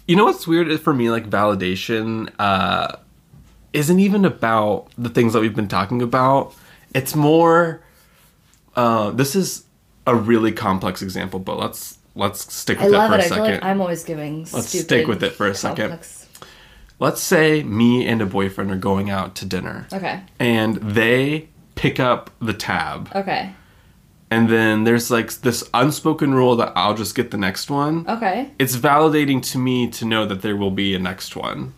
[0.06, 2.96] you know what's weird is for me like validation uh
[3.76, 6.54] isn't even about the things that we've been talking about.
[6.94, 7.82] It's more
[8.74, 9.64] uh this is
[10.06, 13.20] a really complex example, but let's let's stick I with it love for it.
[13.20, 13.52] a I feel second.
[13.54, 15.98] like I'm always giving Let's stick with it for a second.
[16.98, 19.86] Let's say me and a boyfriend are going out to dinner.
[19.92, 20.22] Okay.
[20.40, 23.52] and they pick up the tab Okay.
[24.30, 28.06] and then there's like this unspoken rule that I'll just get the next one.
[28.08, 28.50] Okay.
[28.58, 31.74] It's validating to me to know that there will be a next one.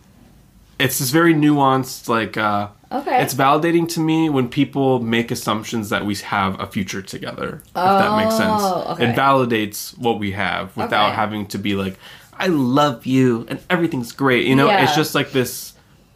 [0.79, 3.21] It's this very nuanced like uh Okay.
[3.21, 7.61] it's validating to me when people make assumptions that we have a future together.
[7.67, 8.61] if that makes sense.
[8.65, 9.09] Oh, okay.
[9.11, 11.15] It validates what we have without Okay.
[11.15, 11.99] having to be like
[12.39, 14.47] I love you and everything's great.
[14.47, 14.83] You know, Yeah.
[14.83, 15.73] it's just like this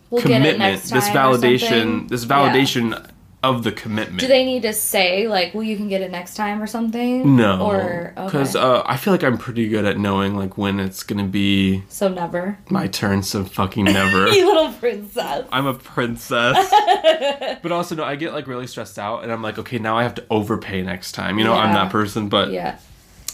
[0.09, 1.13] We'll commitment, this or something.
[1.15, 3.07] validation, this validation
[3.43, 4.19] of the commitment.
[4.19, 7.35] Do they need to say like, "Well, you can get it next time" or something?
[7.35, 8.65] no, Or because okay.
[8.65, 12.07] uh, I feel like I'm pretty good at knowing like when it's gonna be so
[12.07, 12.57] never.
[12.69, 13.21] my turn.
[13.23, 14.27] So fucking never.
[14.33, 15.47] You little princess.
[15.51, 16.69] I'm a princess.
[17.61, 20.03] but also, no, I get like really stressed out, and I'm like, okay, now I
[20.03, 21.37] have to overpay next time.
[21.37, 22.77] You know, I'm that person, but Yeah.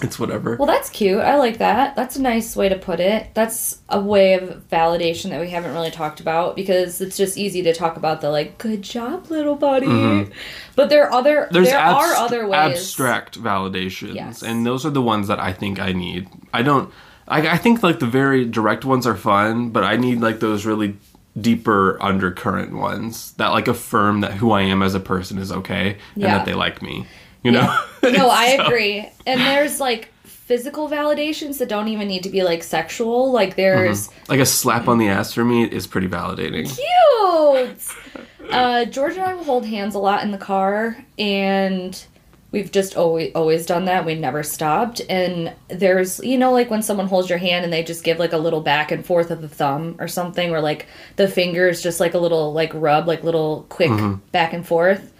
[0.01, 0.55] It's whatever.
[0.55, 1.19] Well, that's cute.
[1.19, 1.95] I like that.
[1.95, 3.27] That's a nice way to put it.
[3.33, 7.61] That's a way of validation that we haven't really talked about because it's just easy
[7.63, 10.29] to talk about the like, good job, little buddy.
[10.75, 11.53] But there are other Mm-hmm.
[11.53, 12.77] There's there are other ways.
[12.77, 14.41] abstract validations, Yes.
[14.43, 16.27] and those are the ones that I think I need.
[16.53, 16.91] I don't.
[17.27, 20.65] I, I think like the very direct ones are fun, but I need like those
[20.65, 20.97] really
[21.39, 25.97] deeper undercurrent ones that like affirm that who I am as a person is okay
[26.15, 27.05] and that they like me.
[27.43, 27.83] You know?
[28.03, 29.09] No, I agree.
[29.25, 33.31] And there's like physical validations that don't even need to be like sexual.
[33.31, 36.65] Like there's Like a slap on the ass for me is pretty validating.
[36.75, 38.51] cute.
[38.51, 42.03] Uh, George and I will hold hands a lot in the car, and
[42.51, 44.05] we've just always always done that.
[44.07, 45.01] We never stopped.
[45.07, 48.33] And there's you know like when someone holds your hand and they just give like
[48.33, 51.99] a little back and forth of the thumb or something, or like the fingers just
[51.99, 53.91] like a little like rub, like little quick
[54.31, 55.13] back and forth.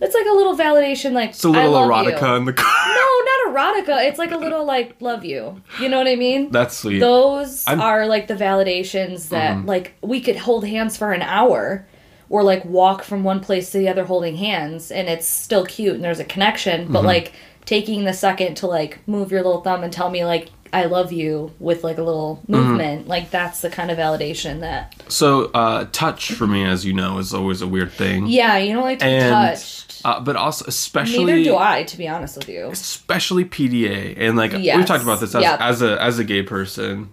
[0.00, 2.34] It's like a little validation, like It's a little I love erotica You.
[2.36, 2.74] in the car.
[2.98, 4.08] No, not erotica.
[4.08, 5.60] It's like a little like love you.
[5.80, 6.50] You know what I mean?
[6.50, 7.00] That's sweet.
[7.00, 7.86] Those I'm- Mm-hmm.
[7.86, 11.86] are like the validations that like we could hold hands for an hour
[12.30, 15.94] or like walk from one place to the other holding hands and it's still cute
[15.94, 16.92] and there's a connection Mm-hmm.
[16.92, 17.32] but like
[17.64, 21.12] taking the second to like move your little thumb and tell me like I love
[21.12, 22.52] you with like a little Mm-hmm.
[22.52, 26.92] movement like that's the kind of validation that so uh, touch for me, as you
[26.92, 28.26] know, is always a weird thing.
[28.26, 31.96] yeah you don't like to And, touched Uh, but also especially neither do I to
[31.98, 32.68] be honest with you.
[32.70, 35.60] Especially PDA and like we've talked about this as, Yep.
[35.60, 37.10] as a as a gay person,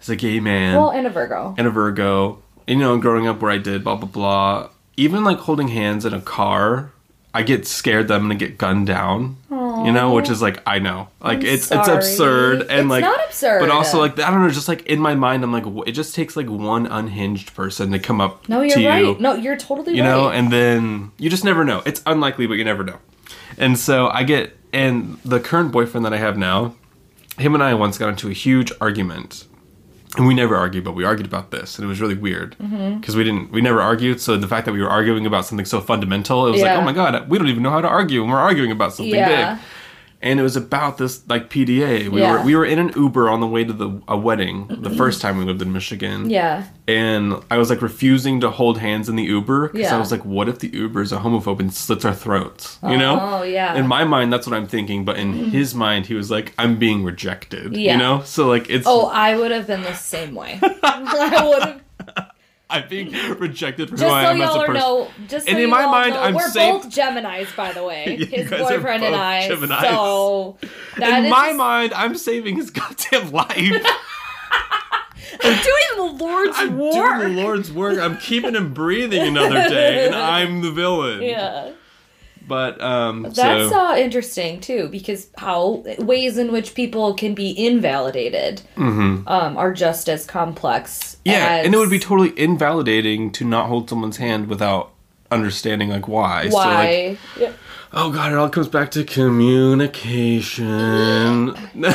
[0.00, 0.76] as a gay man.
[0.76, 1.54] Well and a Virgo.
[1.58, 4.70] And a Virgo, And, you know, growing up where I did blah blah blah.
[4.96, 6.92] Even like holding hands in a car,
[7.34, 9.36] I get scared that I'm gonna get gunned down.
[9.50, 13.02] You know, which is like I know, like I'm it's it's absurd and It's like
[13.02, 13.60] not absurd.
[13.60, 16.16] but also like I don't know, just like in my mind, I'm like it just
[16.16, 19.20] takes like one unhinged person to come up no you're you right.
[19.20, 20.08] no you're totally you right.
[20.08, 21.82] know and then you just never know.
[21.86, 22.98] It's unlikely but you never know.
[23.56, 26.74] And so i get and the current boyfriend that i have now
[27.38, 29.46] him and i once got into a huge argument
[30.16, 32.70] and we never argued but we argued about this and it was really weird because
[32.70, 33.18] Mm-hmm.
[33.18, 35.80] we didn't we never argued so the fact that we were arguing about something so
[35.80, 38.30] fundamental it was like oh my god we don't even know how to argue and
[38.32, 39.54] we're arguing about something Yeah.
[39.56, 39.64] big
[40.20, 42.08] and it was about this like PDA.
[42.08, 42.32] We Yeah.
[42.32, 44.96] were we were in an Uber on the way to the a wedding the mm-hmm.
[44.96, 49.10] first time we lived in Michigan yeah and I was like refusing to hold hands
[49.10, 51.72] in the Uber because I was like, what if the Uber is a homophobe and
[51.72, 52.78] slits our throats?
[52.82, 53.18] You know?
[53.20, 53.74] Oh, yeah.
[53.74, 55.50] In my mind, that's what I'm thinking, but in mm-hmm.
[55.50, 57.76] his mind, he was like, I'm being rejected.
[57.76, 57.92] Yeah.
[57.92, 58.22] You know?
[58.22, 60.58] So like, it's Oh, I would have been the same way.
[60.82, 62.27] I would have.
[62.70, 64.74] I'm being rejected for Just who I so am as a person.
[64.74, 67.82] know, just so And in my mind, know, I'm we're safe- both Gemini's, by the
[67.82, 68.16] way.
[68.30, 69.48] His boyfriend and I.
[69.48, 69.80] Geminis.
[69.80, 70.58] So
[70.96, 73.86] in my just- mind, I'm saving his goddamn life.
[75.44, 76.92] I'm doing the Lord's I'm work.
[76.92, 77.98] doing the Lord's work.
[77.98, 81.22] I'm keeping him breathing another day, and I'm the villain.
[81.22, 81.70] yeah,
[82.48, 87.66] But um, that's so uh, interesting too, because how ways in which people can be
[87.66, 91.16] invalidated um, are just as complex.
[91.16, 91.30] Mm-hmm.
[91.30, 94.92] Yeah, as and it would be totally invalidating to not hold someone's hand without
[95.30, 96.48] understanding like why.
[96.48, 97.18] So like, why.
[97.38, 97.52] Yeah.
[97.92, 101.54] oh god, it all comes back to communication.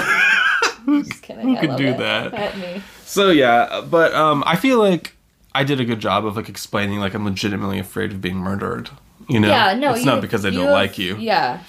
[0.86, 1.98] Just kidding, Who I could do it.
[1.98, 2.34] that?
[2.34, 2.82] At me.
[3.06, 5.16] so yeah, but um, I feel like
[5.56, 8.90] I did a good job of like explaining like I'm legitimately afraid of being murdered.
[9.30, 11.16] You know, Yeah, no, it's you- not because I don't have- like you.
[11.18, 11.60] Yeah,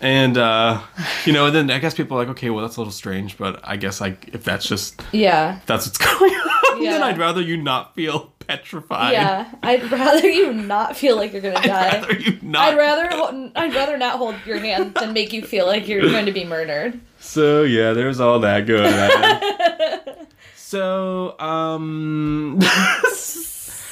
[0.00, 0.80] And uh,
[1.24, 3.38] you know, and then I guess people are like, okay, well that's a little strange,
[3.38, 7.40] but I guess like if that's just yeah, that's what's going on, then I'd rather
[7.40, 9.12] you not feel petrified.
[9.14, 9.50] yeah.
[9.62, 12.00] I'd rather you not feel like you're gonna I'd die.
[12.00, 12.68] rather you not.
[12.68, 16.26] I'd rather I'd rather not hold your hand than make you feel like you're going
[16.26, 17.00] to be murdered.
[17.18, 20.26] So yeah, there's all that going on.
[20.56, 22.58] so um,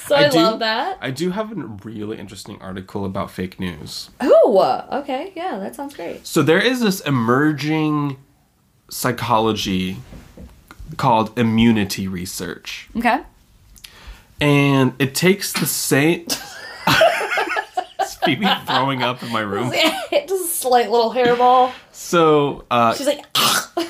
[0.07, 0.97] So I, I do- love that.
[1.01, 4.09] I do have a really interesting article about fake news.
[4.21, 6.25] Oh, okay, yeah, that sounds great.
[6.27, 8.17] So there is this emerging
[8.89, 9.97] psychology
[10.97, 13.21] called immunity research, Okay.
[14.39, 16.27] and it takes the same.
[18.23, 19.71] Phoebe throwing up in my room.
[20.11, 21.71] Just a slight little hairball.
[21.91, 23.23] So uh, She's like,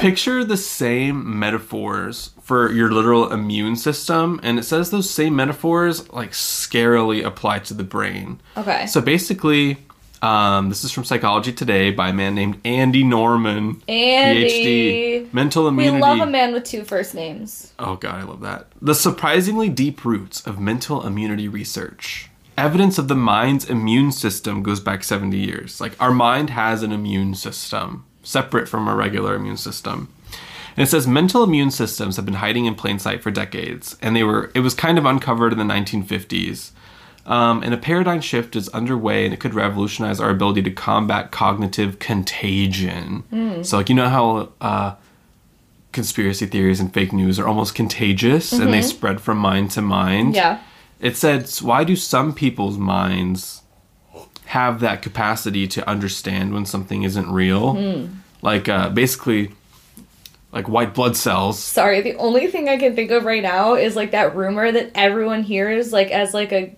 [0.00, 6.10] picture the same metaphors for your literal immune system and it says those same metaphors
[6.12, 8.86] like scarily apply to the brain okay.
[8.86, 9.76] so basically
[10.22, 15.24] um, this is from psychology today by a man named andy norman Andy.
[15.24, 15.96] phd mental immunity.
[15.96, 17.72] we love a man with two first names.
[17.78, 23.08] oh god i love that the surprisingly deep roots of mental immunity research evidence of
[23.08, 25.80] the mind's immune system goes back 70 years.
[25.80, 30.12] Like our mind has an immune system separate from our regular immune system.
[30.76, 34.14] And it says mental immune systems have been hiding in plain sight for decades, and
[34.14, 36.70] they were it was kind of uncovered in the 1950s.
[37.26, 41.30] Um, and a paradigm shift is underway, and it could revolutionize our ability to combat
[41.30, 43.24] cognitive contagion.
[43.62, 44.94] So, like you know how uh,
[45.92, 50.34] conspiracy theories and fake news are almost contagious, and they spread from mind to mind.
[50.34, 50.60] Yeah.
[51.00, 53.59] It said, why do some people's minds
[54.50, 58.08] have that capacity to understand when something isn't real?
[58.42, 59.52] Like, uh, basically,
[60.50, 61.62] like white blood cells.
[61.62, 64.90] Sorry, the only thing I can think of right now is like that rumor that
[64.96, 66.74] everyone hears like as like a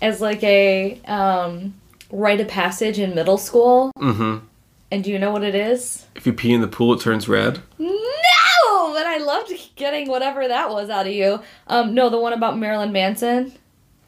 [0.00, 1.74] as like a um
[2.12, 3.90] rite of passage in middle school.
[3.98, 4.46] Mm-hmm.
[4.92, 6.06] And do you know what it is?
[6.14, 7.60] If you pee in the pool, it turns red.
[7.78, 11.40] No, but I loved getting whatever that was out of you.
[11.66, 13.52] Um, no, the one about Marilyn Manson.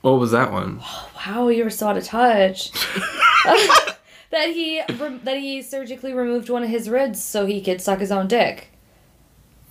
[0.03, 0.83] What was that one?
[1.27, 2.73] Wow, you were so out of touch.
[4.31, 8.12] that he that he surgically removed one of his ribs so he could suck his
[8.12, 8.69] own dick.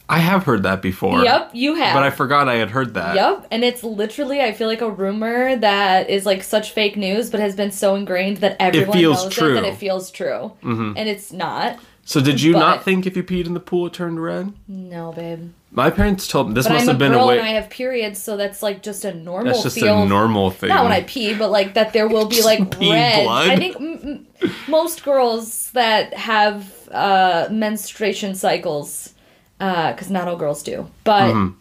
[0.08, 1.24] I have heard that before.
[1.24, 1.94] Yep, you have.
[1.94, 3.15] But I forgot I had heard that.
[3.15, 7.30] Yep, and it's literally I feel like a rumor that is like such fake news,
[7.30, 9.52] but has been so ingrained that everyone feels knows true.
[9.58, 10.94] it that it feels true, mm-hmm.
[10.96, 11.80] and it's not.
[12.04, 14.54] So did you not think if you peed in the pool it turned red?
[14.67, 15.52] No, babe.
[15.73, 17.38] My parents told me this But must I'm a have been girl a way.
[17.39, 19.45] and I have periods, so that's like just a normal.
[19.53, 20.03] that's just feel.
[20.03, 20.67] a normal thing.
[20.69, 22.75] Not when I pee, but like that there will be like red.
[22.77, 23.49] blood?
[23.49, 29.13] I think m- m- most girls that have uh, menstruation cycles,
[29.60, 31.57] because not all girls do, but Mm-hmm.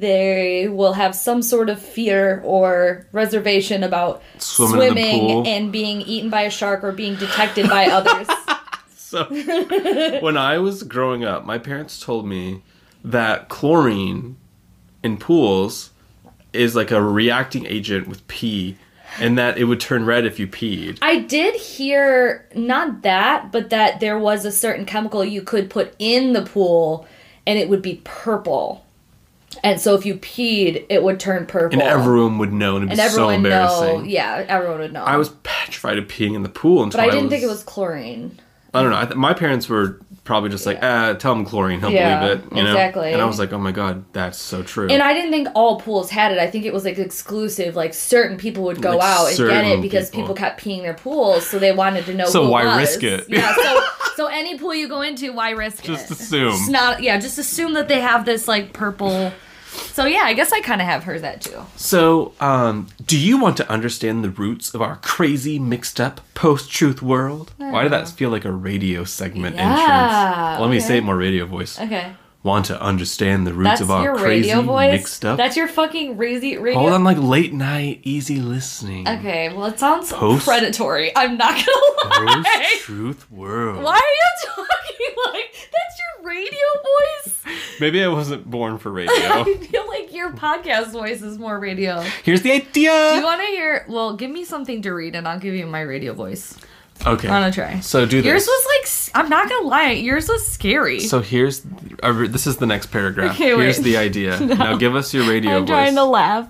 [0.00, 6.30] they will have some sort of fear or reservation about Swimming swimming and being eaten
[6.30, 8.26] by a shark or being detected by others.
[9.06, 9.24] So
[10.20, 12.62] when I was growing up, my parents told me
[13.06, 14.36] that chlorine
[15.02, 15.90] in pools
[16.52, 18.76] is like a reacting agent with pee,
[19.20, 20.98] and that it would turn red if you peed.
[21.00, 25.94] I did hear not that, but that there was a certain chemical you could put
[25.98, 27.06] in the pool
[27.46, 28.84] and it would be purple.
[29.62, 31.80] And so if you peed, it would turn purple.
[31.80, 33.98] And everyone would know, and it'd and be everyone so embarrassing.
[34.02, 34.04] know.
[34.04, 35.04] Yeah, everyone would know.
[35.04, 37.44] I was petrified of peeing in the pool until but I I didn't was, think
[37.44, 38.38] it was chlorine.
[38.74, 38.98] I don't know.
[38.98, 42.38] I th- my parents were probably just like, ah, tell him chlorine, he'll Yeah, believe
[42.52, 42.56] it.
[42.56, 42.70] You know?
[42.72, 43.12] exactly.
[43.14, 44.88] And I was like, oh my god, that's so true.
[44.90, 46.38] And I didn't think all pools had it.
[46.38, 47.74] I think it was like exclusive.
[47.74, 50.22] Like certain people would go Like out and get it because people.
[50.24, 50.34] people.
[50.34, 52.26] kept peeing their pools, so they wanted to know.
[52.26, 52.76] So who it why was.
[52.78, 53.24] risk it?
[53.28, 53.54] Yeah.
[53.56, 53.80] So
[54.16, 55.88] so any pool you go into, why risk it?
[55.88, 56.18] Just it?
[56.20, 56.50] assume.
[56.52, 57.02] Just not.
[57.02, 57.18] Yeah.
[57.18, 59.32] Just assume that they have this like purple.
[59.76, 61.62] So yeah, I guess I kind of have heard that too.
[61.76, 66.70] So, um, do you want to understand the roots of our crazy, mixed up post
[66.70, 67.52] truth world?
[67.56, 70.60] Why did that feel like a radio segment Yeah, entrance?
[70.60, 71.80] Let me say it more radio voice.
[71.80, 72.12] Okay.
[72.46, 74.92] Want to understand the roots That's of our your crazy, radio voice.
[74.92, 75.36] mixed up?
[75.36, 76.78] That's your fucking crazy radio.
[76.78, 79.08] Hold on, like late night, easy listening.
[79.08, 79.52] Okay.
[79.52, 81.10] Well, it sounds Post- predatory.
[81.16, 82.42] I'm not gonna lie.
[82.72, 83.82] Post truth world.
[83.82, 86.58] Why are you talking like that's your radio
[87.24, 87.56] voice?
[87.80, 89.12] Maybe I wasn't born for radio.
[89.12, 92.00] I feel like your podcast voice is more radio.
[92.22, 93.10] Here's the idea.
[93.10, 93.84] Do you want to hear?
[93.88, 96.56] Well, give me something to read, and I'll give you my radio voice.
[97.04, 97.28] Okay.
[97.28, 97.80] I want to try.
[97.80, 98.26] So do this.
[98.26, 98.76] Yours was like
[99.16, 101.00] I'm not gonna lie, yours was scary.
[101.00, 101.62] So here's
[102.02, 103.34] uh, this is the next paragraph.
[103.34, 103.62] Okay, wait.
[103.62, 104.38] here's the idea.
[104.56, 105.68] Now give us your radio I'm voice.
[105.68, 106.48] trying to laugh.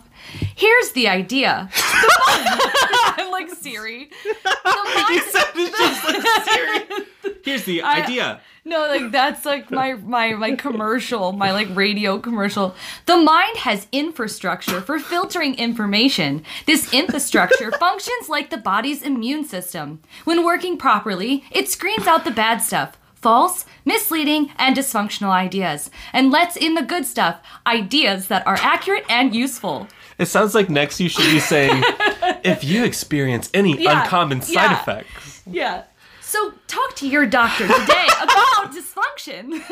[0.55, 1.69] Here's the idea.
[1.73, 1.77] The
[3.19, 4.11] I'm like Siri.
[4.25, 4.57] The
[6.95, 7.07] mind-
[7.45, 8.41] Here's the I- idea.
[8.65, 12.75] No, like that's like my my my commercial, my like radio commercial.
[13.07, 16.43] The mind has infrastructure for filtering information.
[16.67, 20.01] This infrastructure functions like the body's immune system.
[20.25, 26.33] When working properly, it screens out the bad stuff, false, misleading, and dysfunctional ideas, and
[26.33, 29.87] lets in the good stuff, ideas that are accurate and useful.
[30.19, 31.83] It sounds like next you should be saying,
[32.45, 34.81] if you experience any Yeah, uncommon side yeah.
[34.81, 35.43] effects.
[35.47, 35.83] Yeah.
[36.21, 39.63] So talk to your doctor today about dysfunction.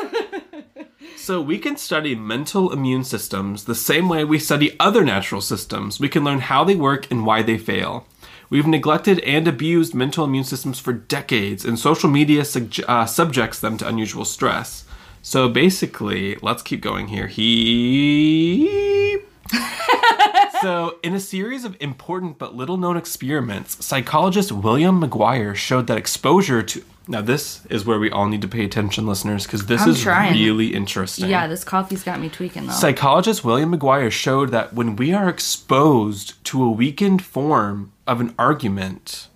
[1.17, 5.99] So we can study mental immune systems the same way we study other natural systems.
[5.99, 8.07] We can learn how they work and why they fail.
[8.51, 12.45] We've neglected and abused mental immune systems for decades, and social media
[12.87, 14.85] uh, subjects them to unusual stress.
[15.23, 17.27] So basically, let's keep going here.
[17.27, 19.19] He.
[20.61, 25.99] so, in a series of important but little known experiments, psychologist William McGuire showed that
[25.99, 26.85] exposure to.
[27.07, 30.03] Now, this is where we all need to pay attention, listeners, because this I'm is
[30.03, 30.33] trying.
[30.33, 31.29] really interesting.
[31.29, 32.73] yeah, this coffee's got me tweaking though.
[32.73, 38.35] Psychologist William McGuire showed that when we are exposed to a weakened form of an
[38.39, 39.29] argument,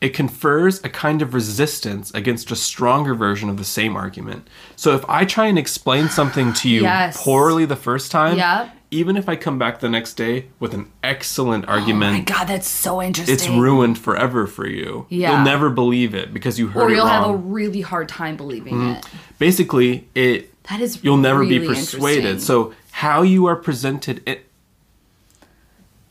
[0.00, 4.48] it confers a kind of resistance against a stronger version of the same argument.
[4.74, 7.22] So if I try and explain something to you Yes.
[7.22, 8.74] poorly the first time, Yep.
[8.92, 12.68] Even if I come back the next day with an excellent Oh my god, that's
[12.68, 13.34] so interesting.
[13.34, 15.06] it's ruined forever for you.
[15.08, 15.32] Yeah.
[15.32, 16.84] You'll never believe it because you heard it.
[16.84, 17.32] or it you'll have a.
[17.32, 17.52] Mm-hmm.
[17.52, 19.04] really hard time believing it.
[19.38, 22.42] Basically, it That is you'll never be persuaded.
[22.42, 24.46] So how you are presented it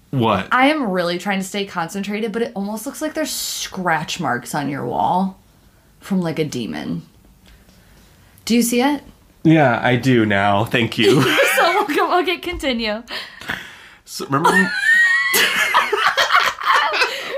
[0.09, 0.47] what?
[0.51, 4.53] I am really trying to stay concentrated, but it almost looks like there's scratch marks
[4.53, 5.39] on your wall
[5.99, 7.03] from like a demon.
[8.45, 9.03] Do you see it?
[9.43, 10.65] yeah, I do now.
[10.65, 11.21] Thank you.
[12.11, 13.03] Okay, continue.
[14.05, 14.71] so, remember when-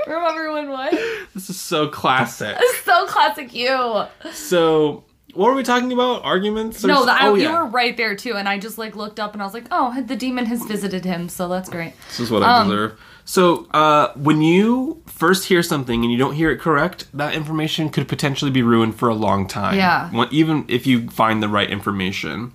[0.06, 0.90] Remember when what?
[1.34, 2.56] this is so classic.
[2.84, 4.04] so classic you.
[4.32, 6.22] So, what were we talking about?
[6.24, 6.84] Arguments?
[6.84, 9.32] or No, I, oh, you were right there too, and I just like looked up
[9.32, 11.94] and I was like, oh, the demon has visited him, so that's great.
[12.08, 13.00] This is what I Um, deserve.
[13.24, 17.88] So, uh, when you first hear something and you don't hear it correct, that information
[17.88, 19.76] could potentially be ruined for a long time.
[19.78, 20.10] Yeah.
[20.30, 22.52] Even if you find the right information.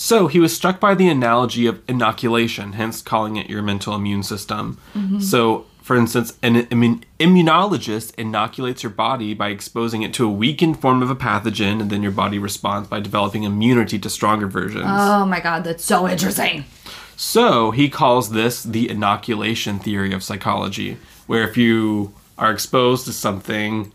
[0.00, 4.22] So, he was struck by the analogy of inoculation, hence calling it your mental immune
[4.22, 4.78] system.
[4.94, 5.18] Mm-hmm.
[5.18, 10.80] So, for instance, an immun- immunologist inoculates your body by exposing it to a weakened
[10.80, 14.84] form of a pathogen, and then your body responds by developing immunity to stronger versions.
[14.86, 16.64] Oh my god, that's so interesting.
[17.16, 23.12] So he calls this the inoculation theory of psychology, where if you are exposed to
[23.12, 23.90] something,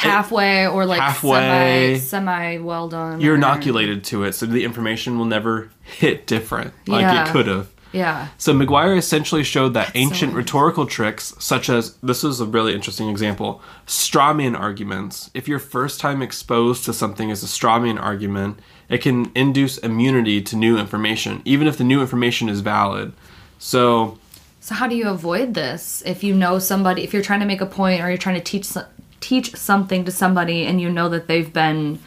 [0.00, 1.98] Halfway or like Halfway.
[1.98, 3.20] semi semi well done.
[3.20, 7.28] you're or- inoculated to it, so the information will never hit different like Yeah.
[7.28, 7.68] it could have.
[7.90, 8.28] Yeah.
[8.36, 10.34] So McGuire essentially showed that so ancient interesting.
[10.36, 15.30] rhetorical tricks, such as this is a really interesting example, strawman arguments.
[15.32, 20.42] If you're first time exposed to something as a strawman argument, it can induce immunity
[20.42, 23.14] to new information, even if the new information is valid.
[23.58, 24.18] So
[24.60, 27.62] So how do you avoid this if you know somebody if you're trying to make
[27.62, 28.84] a point or you're trying to teach so-
[29.20, 31.98] teach something to somebody and you know that they've been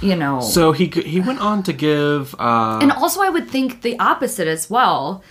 [0.00, 3.82] you know So he he went on to give uh, and also I would think
[3.82, 5.22] the opposite as well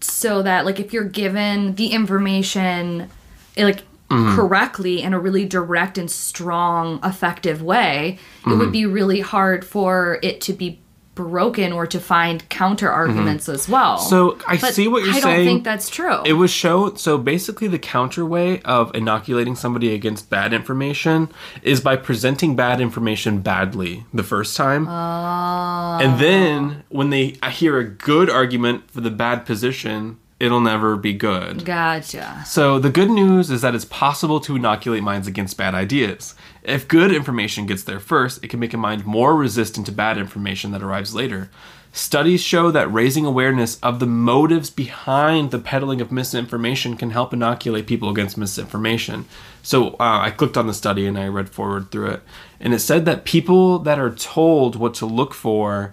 [0.00, 3.10] so that like if you're given the information
[3.56, 4.36] eh, like Mm-hmm.
[4.36, 8.58] correctly in a really direct and strong effective way it Mm-hmm.
[8.58, 10.78] would be really hard for it to be
[11.14, 14.08] broken or to find counter arguments as well Mm-hmm.
[14.08, 15.26] So I But see what you're I saying.
[15.34, 16.96] I don't think that's true it was shown.
[16.96, 21.28] So basically, the counter way of inoculating somebody against bad information
[21.62, 25.98] is by presenting bad information badly the first time, Oh.
[26.02, 31.12] and then when they hear a good argument for the bad position, it'll never be
[31.12, 31.64] good.
[31.64, 36.34] gotcha So the good news is that it's possible to inoculate minds against bad ideas.
[36.62, 40.18] If good information gets there first, it can make a mind more resistant to bad
[40.18, 41.50] information that arrives later.
[41.96, 47.32] Studies show that raising awareness of the motives behind the peddling of misinformation can help
[47.32, 49.26] inoculate people against misinformation.
[49.62, 52.22] So uh, I clicked on the study and I read forward through it,
[52.58, 55.92] and it said that people that are told what to look for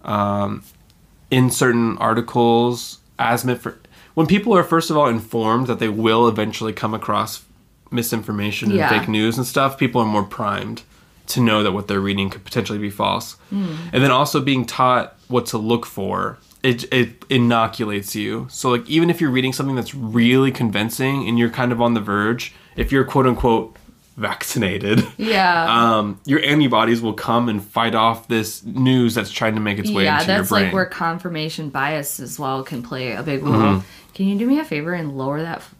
[0.00, 0.64] um,
[1.30, 3.78] in certain articles as meant for
[4.14, 7.42] when people are first of all informed that they will eventually come across
[7.90, 8.88] misinformation and Yeah.
[8.88, 10.82] fake news and stuff people are more primed
[11.28, 13.36] to know that what they're reading could potentially be false.
[13.50, 13.66] Hmm.
[13.92, 18.46] And then also being taught what to look for it, it inoculates you.
[18.50, 21.94] So like even if you're reading something that's really convincing and you're kind of on
[21.94, 23.76] the verge if you're quote unquote
[24.16, 25.64] vaccinated yeah
[25.98, 29.90] um, your antibodies will come and fight off this news that's trying to make its
[29.90, 30.36] way yeah, into your brain.
[30.36, 33.54] Yeah, that's like where confirmation bias as well can play a big role.
[33.54, 33.86] Mm-hmm.
[34.14, 35.62] Can you do me a favor and lower that,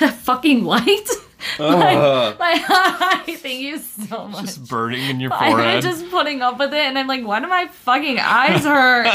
[0.00, 1.08] that fucking light?
[1.60, 2.36] Ugh.
[2.38, 4.44] My eye, thank you so much.
[4.46, 5.58] just burning in your forehead.
[5.76, 9.06] I'm just putting up with it, and I'm like, why do my fucking eyes hurt?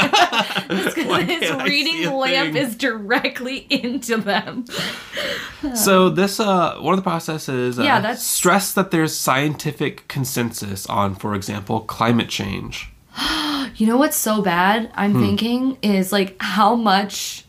[0.70, 2.62] it's because his can't I see reading lamp thing?
[2.62, 4.64] is directly into them.
[5.74, 10.86] So this uh one of the processes uh, Yeah, that's- stress that there's scientific consensus
[10.86, 12.90] on, for example, climate change.
[13.76, 14.90] You know what's so bad?
[14.94, 15.20] I'm Hmm.
[15.20, 17.44] thinking is like how much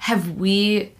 [0.00, 0.92] have we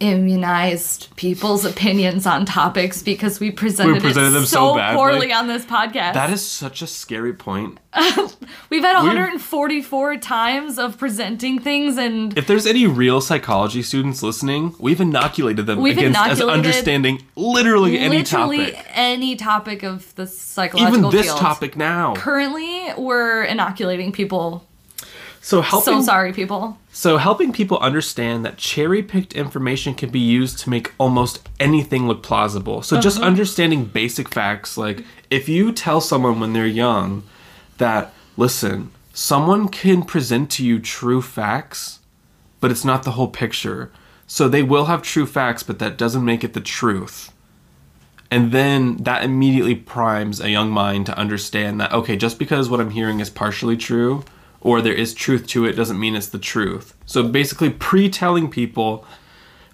[0.00, 5.32] immunized people's opinions on topics because we presented, we presented it them so, so poorly
[5.32, 6.14] on this podcast.
[6.14, 7.78] That is such a scary point.
[8.70, 14.22] We've had We've- 144 times of presenting things and If there's any real psychology students
[14.22, 18.86] listening, we've inoculated them We've against as inoculated understanding literally any literally topic.
[18.94, 21.38] any topic of the psychological Even this field.
[21.38, 22.14] topic now.
[22.16, 24.66] Currently, we're inoculating people.
[25.44, 26.78] So helping So sorry, people.
[26.90, 32.08] So, helping people understand that cherry picked information can be used to make almost anything
[32.08, 32.80] look plausible.
[32.80, 33.26] So, just Uh-huh.
[33.26, 37.24] understanding basic facts like if you tell someone when they're young
[37.76, 41.98] that, listen, someone can present to you true facts,
[42.62, 43.90] but it's not the whole picture.
[44.26, 47.30] So, they will have true facts, but that doesn't make it the truth.
[48.30, 52.80] And then that immediately primes a young mind to understand that, okay, just because what
[52.80, 54.24] I'm hearing is partially true
[54.64, 56.94] or there is truth to it doesn't mean it's the truth.
[57.06, 59.06] So basically, pre telling people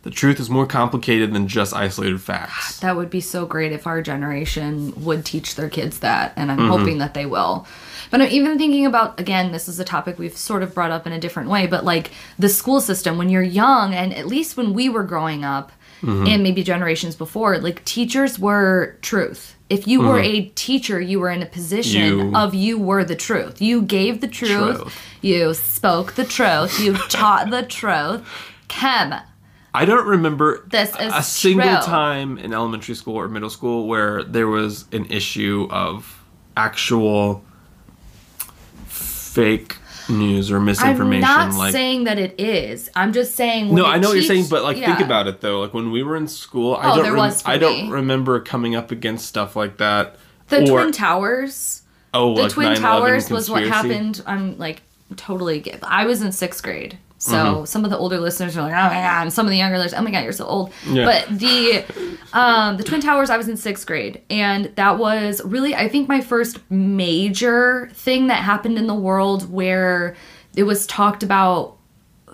[0.03, 2.81] the truth is more complicated than just isolated facts.
[2.81, 6.59] That would be so great if our generation would teach their kids that, and I'm
[6.59, 6.69] Mm-hmm.
[6.71, 7.67] hoping that they will.
[8.11, 11.07] But I'm even thinking about again, this is a topic we've sort of brought up
[11.07, 14.57] in a different way, but like the school system when you're young, and at least
[14.57, 15.71] when we were growing up,
[16.03, 16.27] Mm-hmm.
[16.29, 19.55] and maybe generations before, like teachers were truth.
[19.69, 20.47] If you were Mm-hmm.
[20.47, 23.61] a teacher, you were in a position You- of you were the truth.
[23.61, 24.81] You gave the truth.
[24.81, 25.03] Truth.
[25.21, 26.81] You spoke the truth.
[26.81, 28.27] You taught the truth.
[28.69, 29.15] Chem.
[29.75, 34.25] I don't remember This is a single time in elementary school or middle school where
[34.25, 36.25] there was an issue of
[36.57, 37.45] actual
[38.87, 39.77] fake
[40.11, 41.25] news or misinformation.
[41.25, 42.91] I'm not like saying that it is.
[42.95, 43.75] I'm just saying.
[43.75, 45.61] no, I know what you're saying, but like think about it though.
[45.61, 47.91] Like when we were in school, I Oh, don't there rem- was I don't me.
[47.93, 50.17] remember coming up against stuff like that.
[50.49, 51.83] The or, Twin Towers.
[52.13, 54.23] oh, The like Twin Towers was what happened.
[54.27, 54.83] I'm like
[55.17, 55.65] totally.
[55.83, 56.99] I was in sixth grade.
[57.23, 57.65] So Mm-hmm.
[57.67, 59.77] some of the older listeners are like, "Oh my god!" And some of the younger
[59.79, 61.05] listeners, "Oh my god, you're so old." Yeah.
[61.05, 61.85] But the
[62.33, 66.09] um, the Twin Towers, I was in sixth grade, and that was really, I think,
[66.09, 70.17] my first major thing that happened in the world where
[70.57, 71.77] it was talked about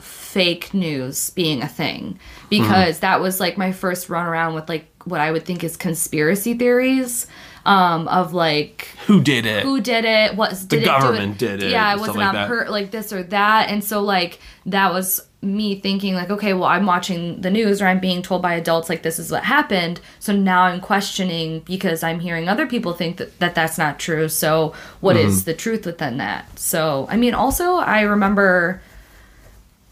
[0.01, 2.19] fake news being a thing
[2.51, 5.77] because that was like my first run around with like what I would think is
[5.77, 7.27] conspiracy theories
[7.67, 9.63] um, of like Who did it?
[9.65, 12.35] who did it what did it do government did it, yeah it wasn't like on
[12.35, 12.71] that.
[12.71, 16.87] like this or that and so like that was me thinking like okay well i'm
[16.87, 20.33] watching the news or i'm being told by adults like this is what happened so
[20.33, 24.73] now i'm questioning because i'm hearing other people think that, that that's not true so
[25.01, 25.45] what is Mm-hmm.
[25.51, 28.81] the truth within that so i mean also i remember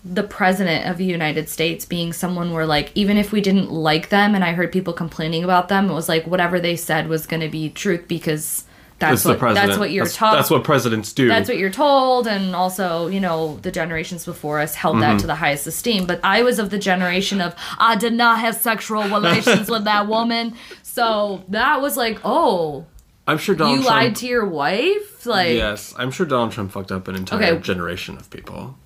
[0.04, 4.10] the president of the United States being someone where like even if we didn't like
[4.10, 7.26] them and I heard people complaining about them, it was like whatever they said was
[7.26, 8.64] going to be truth because
[8.98, 9.66] that's It's what president.
[9.68, 10.34] that's what you're taught.
[10.36, 11.26] That's what presidents do.
[11.26, 15.00] that's what you're told and also you know the generations before us held Mm-hmm.
[15.16, 18.38] that to the highest esteem but i was of the generation of i did not
[18.38, 22.86] have sexual relations with that woman so that was like oh
[23.26, 23.96] I'm sure Donald you Trump.
[24.00, 27.60] lied to your wife like yes, I'm sure Donald Trump fucked up an entire Okay.
[27.62, 28.76] generation of people.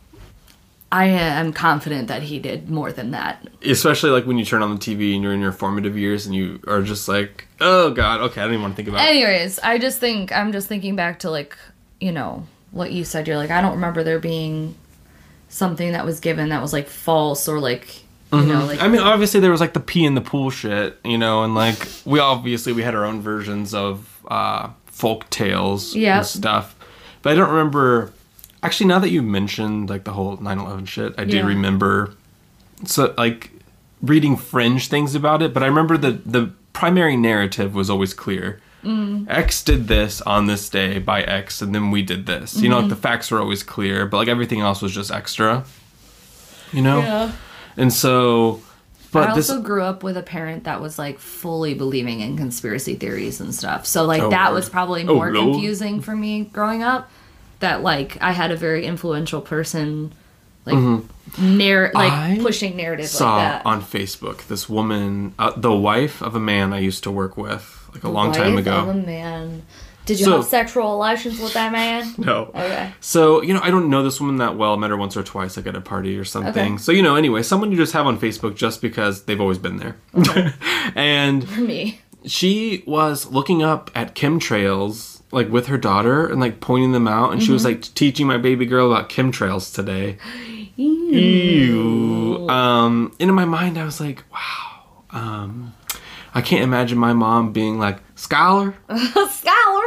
[0.90, 4.70] I am confident that he did more than that Especially like when you turn on
[4.74, 8.20] the TV and you're in your formative years and you are just like, oh god,
[8.20, 9.08] okay, I don't even want to think about it.
[9.10, 11.56] Anyways, I just think I'm just thinking back to like,
[12.00, 13.26] you know, what you said.
[13.26, 14.76] You're like, I don't remember there being
[15.48, 18.84] something that was given that was like false or like, you know, like Mm-hmm.
[18.84, 21.54] I mean, obviously there was like the pee in the pool shit, you know, and
[21.54, 26.16] like we obviously we had our own versions of uh, folk tales Yep.
[26.16, 26.76] and stuff,
[27.22, 28.12] but I don't remember.
[28.62, 31.46] Actually, now that you mentioned like the whole 9/11 shit, I do Yeah.
[31.46, 32.14] remember.
[32.84, 33.52] So like
[34.02, 38.60] reading fringe things about it, but I remember the the primary narrative was always clear.
[38.84, 39.26] Mm.
[39.28, 42.56] X did this on this day by X, and then we did this.
[42.56, 42.88] You know, Mm-hmm.
[42.88, 45.64] like the facts were always clear, but like everything else was just extra.
[46.72, 47.32] You know.
[47.76, 48.60] And so,
[49.12, 52.36] but I this also grew up with a parent that was like fully believing in
[52.36, 53.86] conspiracy theories and stuff.
[53.86, 54.54] So like Oh, that Lord.
[54.54, 55.52] was probably Oh, more Lord.
[55.54, 57.10] confusing for me growing up.
[57.60, 60.12] That like I had a very influential person
[60.64, 60.76] like
[61.38, 62.40] narr- like Mm-hmm.
[62.40, 63.66] I pushing narrative saw like that.
[63.66, 67.88] on Facebook this woman, uh, the wife of a man I used to work with,
[67.94, 68.76] like a long time ago.
[68.76, 69.62] Of a man.
[70.04, 72.14] Did you So- have sexual relations with that man?
[72.18, 72.50] No.
[72.54, 72.92] Okay.
[73.00, 74.74] So, you know, I don't know this woman that well.
[74.74, 76.74] I met her once or twice, like at a party or something.
[76.74, 76.82] Okay.
[76.82, 79.76] So, you know, anyway, someone you just have on Facebook just because they've always been
[79.78, 79.96] there.
[80.94, 82.00] and Me.
[82.24, 87.32] she was looking up at chemtrails, like with her daughter, and like pointing them out.
[87.32, 87.52] And she Mm-hmm.
[87.54, 90.18] was like teaching my baby girl about chemtrails today.
[90.76, 92.48] Ew.
[92.48, 94.82] Um, and in my mind, I was like, wow.
[95.10, 95.74] Um,
[96.34, 98.74] I can't imagine my mom being like, Scholar,
[99.30, 99.84] Scholar.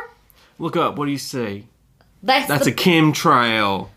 [0.60, 0.98] look up.
[0.98, 1.66] What do you say?
[2.24, 3.90] That's, That's the, a chemtrail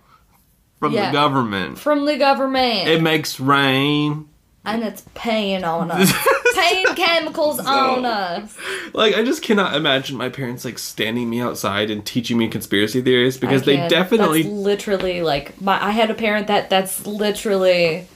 [0.78, 1.06] from Yeah.
[1.10, 1.78] the government.
[1.78, 2.88] from the government.
[2.88, 4.28] It makes rain.
[4.64, 6.12] and it's paying on us.
[6.54, 8.56] Paying chemicals on us.
[8.92, 13.02] Like I just cannot imagine my parents like standing me outside and teaching me conspiracy
[13.02, 15.82] theories because they definitely That's literally like my.
[15.82, 18.06] I had a parent that that's literally.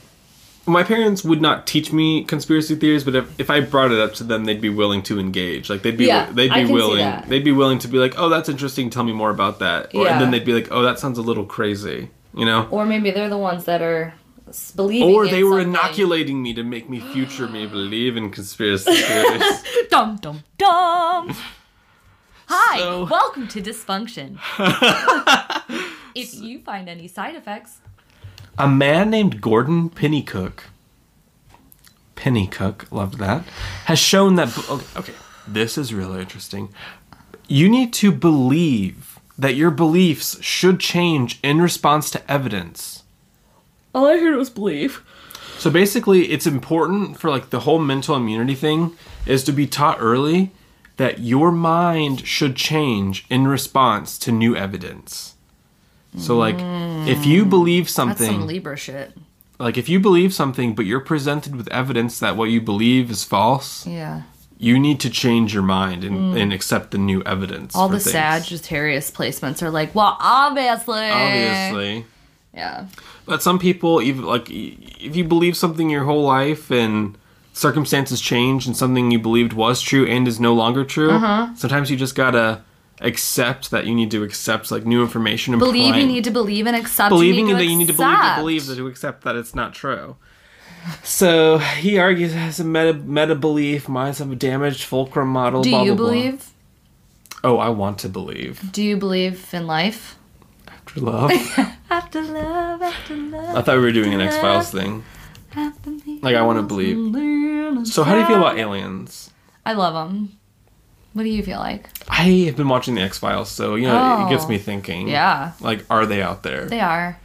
[0.65, 4.13] my parents would not teach me conspiracy theories, but if, if I brought it up
[4.15, 5.69] to them, they'd be willing to engage.
[5.69, 8.49] Like they'd be Yeah, they'd be willing they'd be willing to be like, "Oh, that's
[8.49, 8.89] interesting.
[8.89, 10.13] Tell me more about that." Or, Yeah.
[10.13, 12.67] And then they'd be like, "Oh, that sounds a little crazy." You know?
[12.69, 14.13] Or maybe they're the ones that are
[14.75, 15.13] believing.
[15.15, 15.69] Or they were something.
[15.69, 19.63] inoculating me to make me future me believe in conspiracy theories.
[19.89, 21.35] Dum dum dum.
[22.47, 24.37] Hi, So- welcome to Dysfunction.
[26.15, 27.79] if you find any side effects,
[28.57, 30.63] A man named Gordon Pennycook,
[32.15, 33.43] Pennycook, loved that,
[33.85, 34.49] has shown that.
[34.69, 35.13] Okay, okay,
[35.47, 36.69] this is really interesting.
[37.47, 42.98] You need to believe that your beliefs should change in response to evidence.
[43.93, 45.03] All I heard was belief.
[45.57, 49.97] So basically, it's important for like the whole mental immunity thing is to be taught
[49.99, 50.51] early
[50.97, 55.35] that your mind should change in response to new evidence.
[56.17, 56.55] So like
[57.07, 57.49] if you mm.
[57.49, 59.13] believe something That's some Libra shit.
[59.59, 63.23] like if you believe something but you're presented with evidence that what you believe is
[63.23, 64.23] false, Yeah.
[64.57, 66.41] you need to change your mind and, mm.
[66.41, 67.75] and accept the new evidence.
[67.75, 68.11] All the things.
[68.11, 71.09] Sagittarius placements are like, well, obviously.
[71.09, 72.05] Obviously.
[72.59, 72.85] Yeah.
[73.25, 77.17] But some people, even like, if you believe something your whole life and
[77.53, 81.47] circumstances change and something you believed was true and is no longer true, Uh-huh.
[81.55, 82.61] sometimes you just gotta
[83.01, 86.67] accept that you need to accept like new information and Believe you need to believe
[86.67, 87.09] and accept.
[87.09, 88.39] believing you that need you need to believe to accept.
[88.39, 90.15] believe that to accept that it's not true.
[91.03, 93.87] So he argues has a meta meta belief.
[93.87, 95.61] Mine's have a damaged fulcrum model.
[95.61, 96.13] Do blah, you blah, blah.
[96.13, 96.51] believe?
[97.43, 98.71] Oh, I want to believe.
[98.71, 100.17] Do you believe in life?
[100.89, 101.31] After love.
[101.91, 103.55] After love, after love.
[103.55, 105.03] I thought we were doing an X Files thing.
[106.21, 107.87] Like I want to believe.
[107.87, 109.31] So how do you feel about aliens?
[109.65, 110.37] I love them.
[111.13, 111.89] What do you feel like?
[112.07, 114.29] I have been watching the X Files, so you know it oh.
[114.29, 115.07] gets me thinking.
[115.07, 116.65] Yeah, Like, are they out there?
[116.65, 117.19] they are.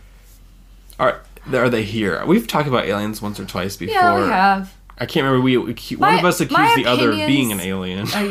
[0.99, 1.21] Are
[1.53, 2.25] are they here?
[2.25, 3.95] We've talked about aliens once or twice before.
[3.95, 4.75] Yeah, we have.
[4.97, 5.45] I can't remember.
[5.45, 8.07] We, we one My- of us accused the other of being an alien.
[8.15, 8.31] I'm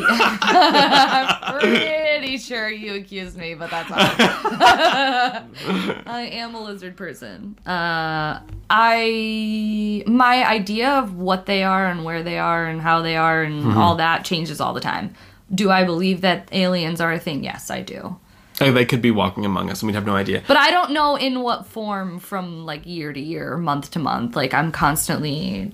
[2.24, 4.00] pretty sure you accused me, but that's fine.
[6.06, 7.58] I am a lizard person.
[7.66, 13.16] Uh, I my idea of what they are and where they are and how they
[13.16, 13.78] are and Mm-hmm.
[13.78, 15.14] all that changes all the time.
[15.54, 17.44] Do I believe that aliens are a thing?
[17.44, 18.16] Yes, I do.
[18.60, 20.42] Like, they could be walking among us, and we'd have no idea.
[20.46, 24.34] But I don't know in what form from like year to year, month to month.
[24.36, 25.72] Like I'm constantly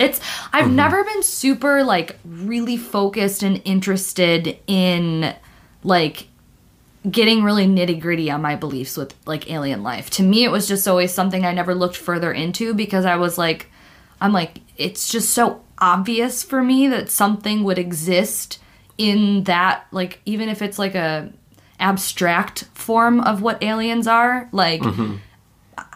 [0.00, 0.20] it's
[0.52, 0.76] I've Mm-hmm.
[0.76, 5.34] never been super like really focused and interested in
[5.84, 6.26] like
[7.08, 10.10] getting really nitty gritty on my beliefs with like alien life.
[10.10, 13.38] To me, it was just always something I never looked further into because I was
[13.38, 13.70] like,
[14.20, 18.58] I'm like, it's just so obvious for me that something would exist
[18.96, 21.32] in that, like, even if it's like a
[21.78, 24.48] abstract form of what aliens are.
[24.52, 25.16] Like, mm-hmm.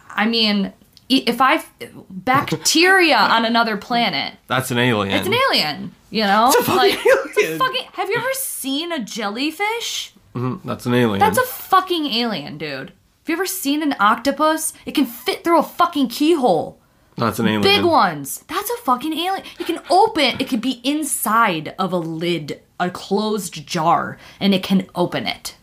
[0.09, 0.73] I mean,
[1.09, 1.63] if I
[2.09, 5.15] bacteria on another planet, That's an alien.
[5.17, 5.95] it's an alien.
[6.11, 7.83] You know, fucking like it's a fucking.
[7.93, 10.13] Have you ever seen a jellyfish?
[10.35, 11.19] Mhm, That's an alien.
[11.19, 12.89] That's a fucking alien, dude.
[12.89, 14.73] Have you ever seen an octopus?
[14.85, 16.79] It can fit through a fucking keyhole.
[17.15, 17.61] That's an alien.
[17.61, 18.43] Big ones.
[18.47, 19.43] That's a fucking alien.
[19.59, 20.37] It can open.
[20.39, 25.57] It could be inside of a lid, a closed jar, and it can open it,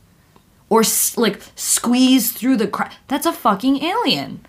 [0.68, 2.92] or s- like squeeze through the crack.
[3.08, 4.44] That's a fucking alien.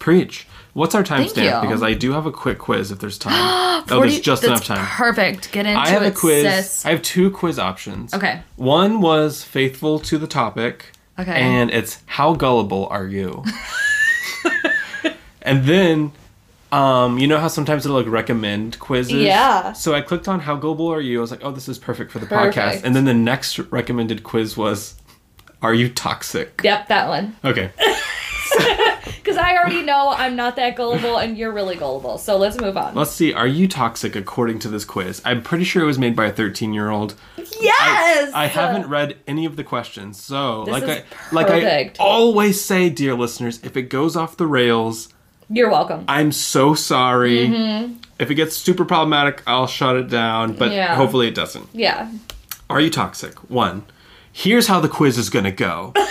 [0.00, 0.46] Preach.
[0.72, 1.62] What's our timestamp?
[1.62, 3.34] Because I do have a quick quiz if there's time.
[3.90, 4.84] oh, there's just enough time.
[4.84, 5.52] Perfect.
[5.52, 5.82] Get into it.
[5.82, 6.42] I have it, a quiz.
[6.42, 6.86] sis.
[6.86, 8.14] I have two quiz options.
[8.14, 8.42] Okay.
[8.56, 10.92] One was faithful to the topic.
[11.18, 11.32] Okay.
[11.32, 13.44] And it's how gullible are you?
[15.42, 16.12] and then,
[16.72, 19.12] um, you know how sometimes it'll like recommend quizzes.
[19.12, 19.72] Yeah.
[19.72, 21.18] So I clicked on how gullible are you?
[21.18, 22.56] I was like, oh, this is perfect for the Perfect.
[22.56, 22.84] podcast.
[22.84, 24.94] And then the next recommended quiz was,
[25.62, 26.60] are you toxic?
[26.62, 27.36] Yep, that one.
[27.44, 27.70] Okay.
[29.30, 32.18] Because I already know I'm not that gullible and you're really gullible.
[32.18, 32.96] So let's move on.
[32.96, 33.32] Let's see.
[33.32, 35.22] Are you toxic according to this quiz?
[35.24, 37.14] I'm pretty sure it was made by a 13 year old.
[37.36, 38.32] yes!
[38.34, 42.90] I haven't read any of the questions, so This like I like I always say,
[42.90, 45.08] dear listeners, if it goes off the rails,
[45.48, 46.04] You're welcome.
[46.08, 47.46] I'm so sorry.
[48.18, 50.74] If it gets super problematic, I'll shut it down, but Mm-hmm.
[50.74, 50.94] Yeah.
[50.96, 51.68] hopefully it doesn't.
[51.72, 52.10] yeah.
[52.68, 53.34] Are you toxic?
[53.48, 53.84] One.
[54.32, 55.92] Here's how the quiz is gonna go.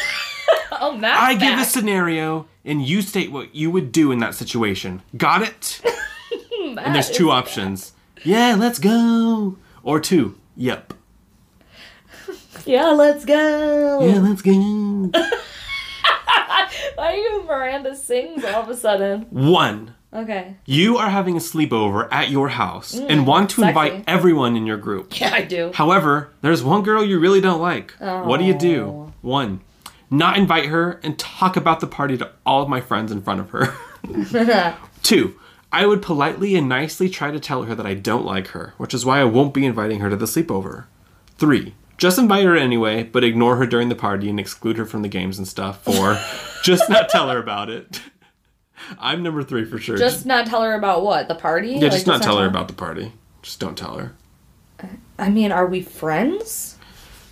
[0.80, 1.66] Oh, that's I give a back.
[1.68, 5.02] scenario, and you state what you would do in that situation.
[5.18, 5.82] Got it?
[6.62, 7.94] and there's two options.
[8.24, 9.58] Yeah, let's go.
[9.84, 10.36] Or two.
[10.56, 10.94] Yep.
[12.66, 14.06] Yeah, let's go.
[14.06, 14.52] Yeah, let's go.
[16.96, 19.22] Why are you Miranda Sings all of a sudden?
[19.30, 19.96] One.
[20.14, 20.56] Okay.
[20.66, 24.66] You are having a sleepover at your house and want to Mm, invite everyone in
[24.68, 25.20] your group.
[25.20, 25.72] Yeah, I do.
[25.74, 27.94] However, there's one girl you really don't like.
[28.00, 28.58] What do you Oh.
[28.58, 29.14] do?
[29.22, 29.62] One,
[30.10, 33.40] not invite her and talk about the party to all of my friends in front
[33.40, 34.76] of her.
[35.04, 35.40] Two,
[35.72, 38.94] I would politely and nicely try to tell her that I don't like her, which
[38.94, 40.86] is why I won't be inviting her to the sleepover.
[41.38, 45.04] Three, just invite her anyway, but ignore her during the party and exclude her from
[45.04, 45.84] the games and stuff.
[45.84, 46.20] Four,
[46.64, 48.02] just not tell her about it.
[48.98, 49.98] I'm number three for sure.
[49.98, 51.28] Just not tell her about what?
[51.28, 51.74] The party?
[51.74, 53.12] yeah, just not tell her about the party.
[53.42, 54.14] Just don't tell her.
[55.18, 56.78] I mean, are we friends?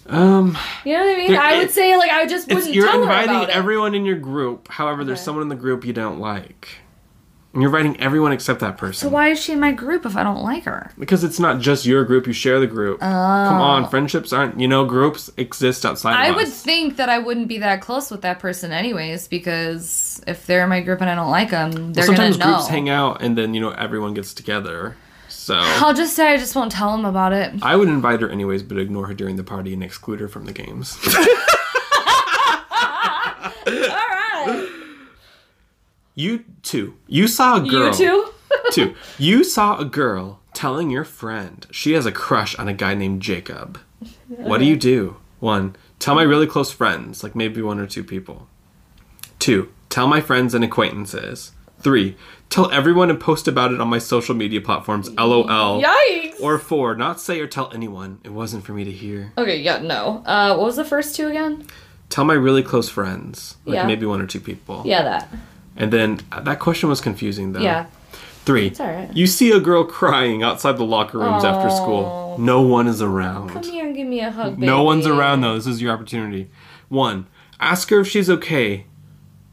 [0.10, 1.32] Um, You know what I mean?
[1.32, 4.18] There- I would say, like, I just wouldn't you're tell her inviting everyone in your
[4.18, 4.68] group.
[4.70, 6.70] However, there's someone in the group you don't like.
[7.54, 9.08] And you're inviting everyone except that person.
[9.08, 10.92] So why is she in my group if I don't like her?
[11.00, 13.00] Because it's not just your group, you share the group.
[13.00, 16.18] Come on, friendships aren't, you know, groups exist outside Oh.
[16.18, 16.62] I would us.
[16.62, 20.70] think that I wouldn't be that close with that person anyways because if they're in
[20.70, 22.58] my group and I don't like them, they're Sometimes gonna know.
[22.58, 24.96] Sometimes groups hang out and then, you know, everyone gets together.
[25.48, 27.54] So I'll just say I just won't tell them about it.
[27.62, 30.44] I would invite her anyways, but ignore her during the party and exclude her from
[30.44, 30.98] the games.
[31.08, 31.24] All
[33.66, 34.70] right.
[36.16, 36.98] you too.
[37.08, 37.88] You saw a girl.
[37.88, 38.30] You too?
[38.74, 38.96] Two.
[39.18, 43.22] You saw a girl telling your friend she has a crush on a guy named
[43.22, 43.80] Jacob.
[44.28, 45.16] What do you do?
[45.40, 45.78] One.
[46.00, 48.50] Tell my really close friends, like maybe one or two people.
[49.40, 49.72] Two.
[49.88, 51.54] Tell my friends and acquaintances.
[51.80, 52.16] Three.
[52.50, 55.10] Tell everyone and post about it on my social media platforms.
[55.12, 55.82] LOL.
[55.82, 56.40] Yikes.
[56.42, 56.96] Or four.
[56.96, 58.20] Not say or tell anyone.
[58.24, 59.34] It wasn't for me to hear.
[59.38, 60.24] Okay, yeah, no.
[60.26, 61.66] Uh, what was the first two again?
[62.10, 63.86] Tell my really close friends, like Yeah.
[63.86, 64.82] maybe one or two people.
[64.86, 65.30] Yeah, that.
[65.76, 67.60] And then uh, that question was confusing though.
[67.60, 67.88] Yeah.
[68.46, 68.74] Three.
[68.80, 69.14] alright.
[69.16, 72.38] You see a girl crying outside the locker rooms after school.
[72.40, 73.50] No one is around.
[73.50, 74.66] Come here and give me a hug, baby.
[74.68, 75.56] No one's around though.
[75.56, 76.50] This is your opportunity.
[76.88, 77.28] One.
[77.60, 78.86] Ask her if she's okay,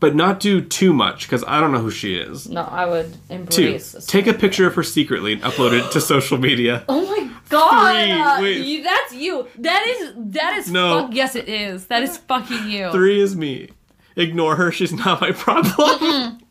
[0.01, 2.49] but not do too much because I don't know who she is.
[2.49, 4.07] No, I would embrace this.
[4.07, 6.85] Take a picture of her secretly and upload it to social media.
[6.89, 8.39] Oh my god!
[8.41, 8.67] Three, wait.
[8.67, 9.47] you- that's you.
[9.59, 11.03] That is that is No.
[11.03, 11.87] fuck yes it is.
[11.87, 12.91] That is fucking you.
[12.91, 13.69] Three is me.
[14.17, 14.73] Ignore her.
[14.73, 15.73] She's not my problem.
[15.73, 16.37] Mm-hmm.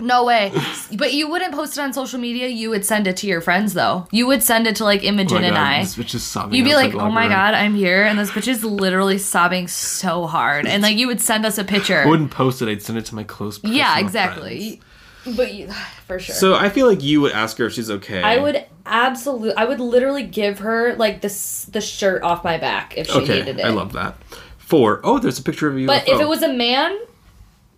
[0.00, 0.52] No way.
[0.94, 2.48] but you wouldn't post it on social media.
[2.48, 4.06] You would send it to your friends though.
[4.10, 5.80] You would send it to like Imogen Oh and God, I.
[5.82, 6.54] This bitch is sobbing.
[6.54, 9.68] You'd be like, "Oh my room." god, I'm here," and this bitch is literally sobbing
[9.68, 12.02] so hard, and like you would send us a picture.
[12.02, 12.68] I wouldn't post it.
[12.68, 13.60] I'd send it to my close.
[13.62, 14.80] yeah, exactly.
[15.24, 15.36] friends.
[15.36, 15.68] But you,
[16.06, 16.34] for sure.
[16.34, 18.22] So I feel like you would ask her if she's okay.
[18.22, 19.54] I would absolutely.
[19.54, 23.40] I would literally give her like this the shirt off my back if she Okay,
[23.40, 23.64] needed it.
[23.66, 24.16] I love that.
[24.58, 25.00] Four.
[25.04, 25.86] Oh, there's a picture of you.
[25.86, 26.96] But if it was a man,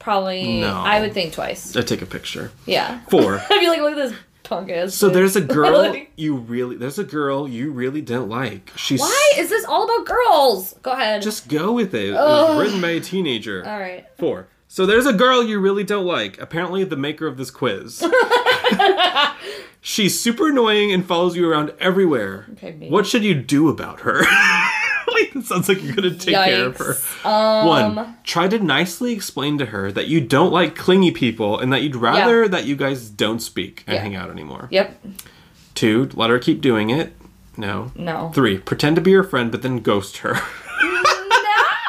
[0.03, 0.74] probably No.
[0.84, 1.74] I would think twice.
[1.76, 2.50] I take a picture.
[2.66, 3.00] Yeah.
[3.09, 3.40] Four.
[3.50, 4.94] I'd be like, look at this punk ass.
[4.94, 8.70] So bitch." there's a girl Like, you really there's a girl you really didn't like.
[8.76, 10.74] She's Why is this all about girls?
[10.82, 11.22] Go ahead.
[11.22, 12.11] just go with it.
[12.11, 12.57] It Ugh.
[12.57, 13.64] was written by a teenager.
[13.66, 14.07] all right.
[14.18, 14.48] Four.
[14.68, 16.40] So there's a girl you really don't like.
[16.40, 18.03] Apparently the maker of this quiz.
[19.82, 22.46] She's super annoying and follows you around everywhere.
[22.53, 22.88] Okay.
[22.88, 24.22] What should you do about her?
[25.47, 26.97] sounds like you're gonna take care of her.
[27.28, 31.72] Um, One, try to nicely explain to her that you don't like clingy people and
[31.72, 34.03] that you'd rather that you guys don't speak and Yeah.
[34.03, 34.68] hang out anymore.
[34.70, 35.05] Yep.
[35.74, 37.12] Two, let her keep doing it.
[37.57, 37.93] No.
[37.95, 38.30] No.
[38.34, 40.38] Three, pretend to be her friend but then ghost her.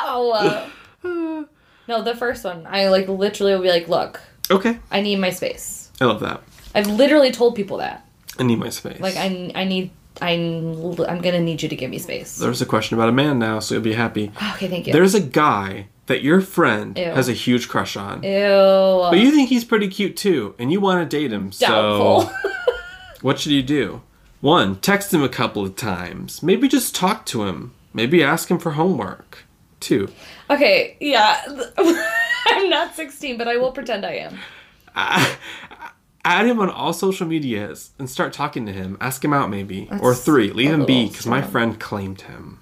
[0.05, 0.67] No.
[1.87, 2.65] no, the first one.
[2.69, 4.79] I like literally will be like, look, okay.
[4.91, 5.91] I need my space.
[5.99, 6.41] I love that.
[6.75, 8.05] I've literally told people that.
[8.39, 8.99] I need my space.
[8.99, 9.91] Like, I, I need,
[10.21, 12.37] I'm, I'm gonna need you to give me space.
[12.37, 14.31] There's a question about a man now, so you'll be happy.
[14.55, 14.93] Okay, thank you.
[14.93, 17.05] There's a guy that your friend Ew.
[17.05, 18.23] has a huge crush on.
[18.23, 19.07] Ew.
[19.09, 21.49] But you think he's pretty cute too, and you want to date him.
[21.49, 22.21] Doubtful.
[22.21, 22.35] So,
[23.21, 24.01] what should you do?
[24.41, 26.43] One, text him a couple of times.
[26.43, 27.73] Maybe just talk to him.
[27.93, 29.45] Maybe ask him for homework.
[29.79, 30.09] Two,
[30.49, 31.41] okay, yeah.
[32.47, 34.39] I'm not 16, but I will pretend I am.
[36.25, 38.97] add him on all social medias and start talking to him.
[39.01, 39.89] Ask him out, maybe.
[40.01, 42.59] or three, leave him be because my friend claimed him.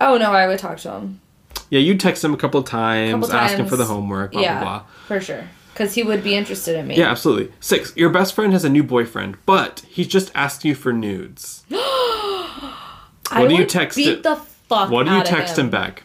[0.00, 1.20] Oh no, I would talk to him.
[1.68, 4.40] Yeah, you'd text him a couple of times, Couple ask him for the homework, blah
[4.40, 4.86] yeah, blah blah.
[5.06, 5.48] for sure.
[5.72, 6.96] Because he would be interested in me.
[6.96, 7.52] Yeah, absolutely.
[7.60, 11.64] Six, your best friend has a new boyfriend, but he's just asked you for nudes.
[11.70, 15.70] I What do you text beat it- the fuck What do you text him.
[15.70, 16.02] back?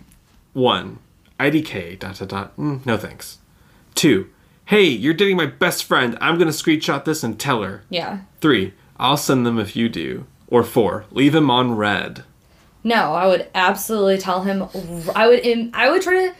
[0.53, 0.99] One,
[1.39, 2.57] IDK, dot dot dot.
[2.57, 3.39] Mm, no thanks.
[3.95, 4.29] Two,
[4.65, 6.17] hey, you're dating my best friend.
[6.21, 7.83] I'm gonna screenshot this and tell her.
[7.89, 8.21] Yeah.
[8.41, 10.25] Three, I'll send them if you do.
[10.47, 12.23] Or four, leave him on read.
[12.83, 14.63] No, I would absolutely tell him.
[15.15, 15.71] I would.
[15.73, 16.35] I would try to.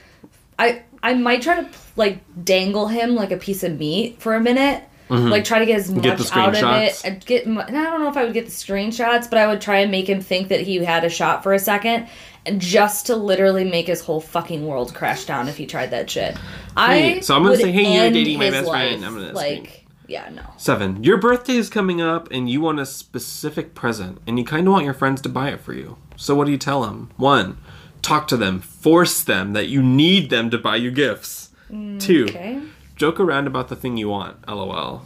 [0.60, 0.84] I.
[1.02, 4.84] I might try to like dangle him like a piece of meat for a minute.
[5.10, 6.18] Like try to get as much Mm-hmm.
[6.34, 6.94] the out of it.
[6.94, 7.04] screenshots?
[7.06, 7.46] and Get.
[7.46, 9.92] and I don't know if I would get the screenshots, but I would try and
[9.92, 12.08] make him think that he had a shot for a second,
[12.46, 16.10] and just to literally make his whole fucking world crash down if he tried that
[16.10, 16.36] shit.
[16.76, 17.20] I.
[17.22, 19.06] So I'm gonna say, hey, you're dating my best friend.
[19.06, 19.86] I'm gonna like.
[20.08, 20.30] Yeah.
[20.30, 20.44] No.
[20.58, 24.68] Seven, your birthday is coming up and you want a specific present and you kind
[24.68, 25.98] of want your friends to buy it for you.
[26.16, 27.10] So what do you tell them?
[27.18, 27.58] One,
[28.04, 31.50] talk to them, force them that you need them to buy you gifts.
[31.98, 32.62] Two, Okay.
[32.96, 35.04] Joke around about the thing you want, lol.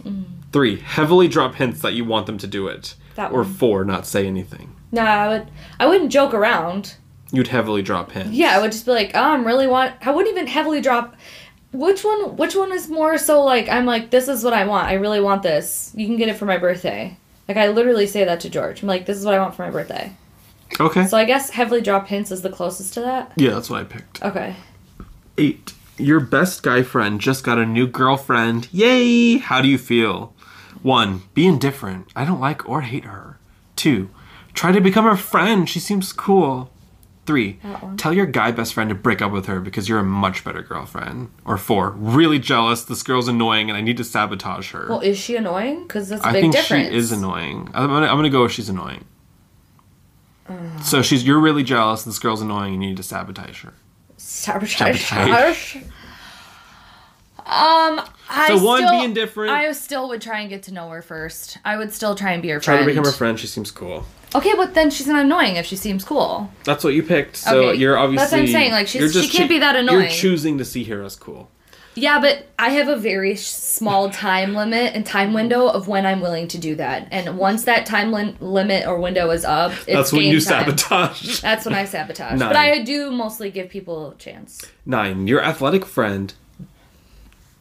[0.52, 2.96] Three, heavily drop hints that you want them to do it.
[3.16, 3.54] That or one.
[3.54, 4.76] four, not say anything.
[4.92, 5.52] No, I would.
[5.80, 6.96] I wouldn't joke around.
[7.32, 8.32] You'd heavily drop hints.
[8.32, 9.96] Yeah, I would just be like, oh, I'm really want.
[10.02, 11.16] I wouldn't even heavily drop.
[11.72, 12.36] Which one?
[12.38, 14.88] Which one is more so like I'm like this is what I want.
[14.88, 15.92] I really want this.
[15.96, 17.16] You can get it for my birthday.
[17.48, 18.82] Like I literally say that to George.
[18.82, 20.12] I'm like, this is what I want for my birthday.
[20.80, 21.06] Okay.
[21.06, 23.34] So I guess heavily drop hints is the closest to that.
[23.36, 24.24] yeah, that's what I picked.
[24.24, 24.56] Okay.
[25.38, 25.74] Eight.
[26.00, 28.68] Your best guy friend just got a new girlfriend.
[28.72, 29.38] Yay!
[29.38, 30.34] How do you feel?
[30.82, 32.08] One, be indifferent.
[32.16, 33.38] I don't like or hate her.
[33.76, 34.10] Two,
[34.54, 35.68] try to become her friend.
[35.70, 36.72] She seems cool.
[37.26, 37.60] Three,
[37.97, 40.64] tell your guy best friend to break up with her because you're a much better
[40.64, 41.30] girlfriend.
[41.45, 42.84] Or four, really jealous.
[42.84, 44.88] This girl's annoying and I need to sabotage her.
[44.89, 45.84] Well, is she annoying?
[45.84, 46.89] Because that's a I big think difference.
[46.89, 47.70] she is annoying.
[47.76, 49.06] I'm gonna, I'm gonna go with she's annoying.
[50.82, 52.04] so she's you're really jealous.
[52.04, 52.74] This girl's annoying.
[52.74, 53.74] And you need to sabotage her.
[54.20, 55.02] Sabotage.
[55.06, 55.76] Sabotage.
[57.46, 59.52] Um, I So one, still, be indifferent.
[59.52, 61.58] I still would try and get to know her first.
[61.66, 62.86] I would still try and be her Try friend.
[62.86, 63.40] Try to become her friend.
[63.40, 64.06] She seems cool.
[64.36, 66.52] Okay, but then she's not annoying if she seems cool.
[66.64, 67.38] That's what you picked.
[67.38, 68.22] So Okay, you're obviously.
[68.22, 69.94] that's what I'm saying, like, she's- you're she just can't be that annoying.
[69.96, 70.16] You're annoying.
[70.20, 71.50] choosing to see her as cool.
[71.96, 76.22] Yeah, but I have a very small time limit and time window of when I'm
[76.22, 77.08] willing to do that.
[77.12, 80.66] And once that time limit or window is up, it's That's when you time.
[80.66, 81.40] sabotage.
[81.42, 82.40] That's when I sabotage.
[82.40, 82.50] Nine.
[82.50, 84.62] But I do mostly give people a chance.
[84.86, 85.28] Nine.
[85.28, 86.34] Your athletic friend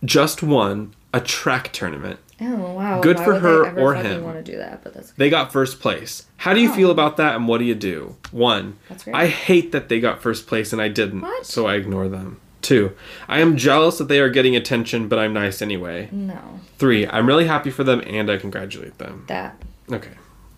[0.05, 2.21] just won a track tournament.
[2.41, 3.01] Oh wow!
[3.01, 4.23] Good Why for her or him.
[4.23, 4.85] Want to do that?
[4.85, 6.27] But that's They got first place.
[6.37, 6.75] How do you oh.
[6.75, 8.17] feel about that and what do you do?
[8.31, 8.79] One.
[9.13, 11.47] I hate that they got first place and I didn't, What?
[11.47, 12.41] so I ignore them.
[12.61, 12.93] Two,
[13.29, 16.09] I am jealous that they are getting attention, but I'm nice anyway.
[16.11, 19.25] no Three, I'm really happy for them and I congratulate them.
[19.29, 19.63] that.
[19.91, 20.13] Okay.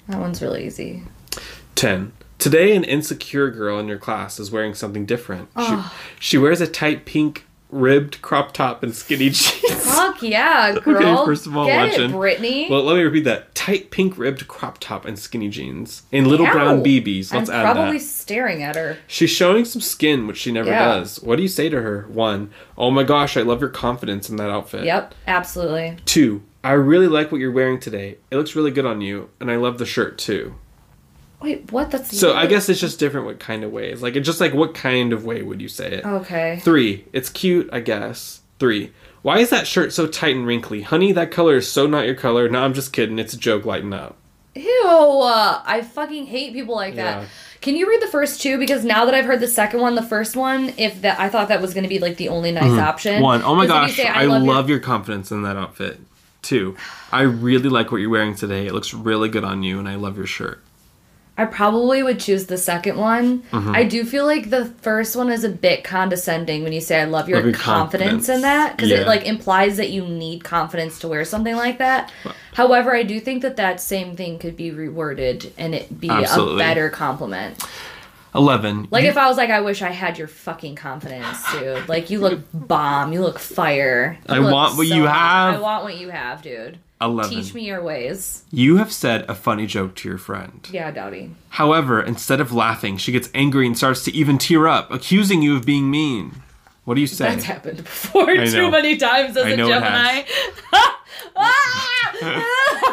[0.08, 1.02] That one's really easy.
[1.76, 2.12] 10.
[2.38, 5.50] Today, an insecure girl in your class is wearing something different.
[5.56, 5.94] Oh.
[6.18, 9.50] She, she wears a tight pink ribbed crop top and skinny jeans.
[9.84, 11.24] Fuck yeah, girl.
[11.24, 12.10] first of all, Get watching.
[12.10, 12.68] it, Brittany.
[12.70, 13.54] well, let me repeat that.
[13.54, 16.02] Tight pink ribbed crop top and skinny jeans.
[16.12, 16.82] In little brown Ow.
[16.82, 17.32] BBs.
[17.32, 18.04] Let's I'm add probably that.
[18.04, 18.96] staring at her.
[19.06, 20.84] She's showing some skin, which she never Yeah.
[20.96, 21.20] does.
[21.22, 22.06] What do you say to her?
[22.08, 24.84] One, oh my gosh, I love your confidence in that outfit.
[24.84, 25.96] Yep, absolutely.
[26.06, 28.18] Two, I really like what you're wearing today.
[28.30, 30.54] It looks really good on you, and I love the shirt too.
[31.42, 31.90] Wait, what?
[31.90, 34.02] That's the So I guess it's just different what kind of ways.
[34.02, 36.04] Like it's just like what kind of way would you say it?
[36.04, 36.60] okay.
[36.62, 38.40] Three, it's cute, I guess.
[38.58, 40.82] Three, why is that shirt so tight and wrinkly?
[40.82, 42.48] Honey, that color is so not your color.
[42.48, 43.18] No, I'm just kidding.
[43.18, 43.64] It's a joke.
[43.64, 44.16] Lighten up.
[44.54, 44.64] Ew!
[44.86, 47.20] uh, I fucking hate people like Yeah.
[47.20, 47.28] that.
[47.62, 48.58] Can you read the first two?
[48.58, 51.48] Because now that I've heard the second one, the first one, if that I thought
[51.48, 53.14] that was going to be like the only nice option.
[53.14, 53.22] Mm-hmm.
[53.22, 55.56] One, oh my 'Cause if you gosh, say, I, love, your- your confidence in that
[55.56, 56.00] outfit.
[56.42, 56.74] Two,
[57.12, 58.66] I really like what you're wearing today.
[58.66, 60.62] It looks really good on you, and I love your shirt.
[61.40, 63.42] I probably would choose the second one.
[63.50, 63.74] Mm-hmm.
[63.74, 67.04] I do feel like the first one is a bit condescending when you say I
[67.04, 68.98] love your, Love your confidence, in that because Yeah.
[69.00, 72.12] it like implies that you need confidence to wear something like that.
[72.52, 76.56] However, I do think that that same thing could be reworded and it be Absolutely.
[76.56, 77.62] a better compliment.
[78.34, 78.86] Eleven.
[78.90, 81.88] Like you- if I was like, I wish I had your fucking confidence, dude.
[81.88, 84.18] Like you look bomb, you look fire.
[84.28, 85.12] You I look want what you awesome.
[85.12, 85.54] have.
[85.56, 86.78] I want what you have, dude.
[87.00, 87.30] Eleven.
[87.34, 88.44] Teach me your ways.
[88.50, 90.68] You have said a funny joke to your friend.
[90.70, 91.34] Yeah, Dowdy.
[91.48, 95.56] However, instead of laughing, she gets angry and starts to even tear up, accusing you
[95.56, 96.42] of being mean.
[96.84, 97.24] What do you say?
[97.30, 100.22] That's happened before too many times as I a Gemini.
[101.36, 102.89] Ah!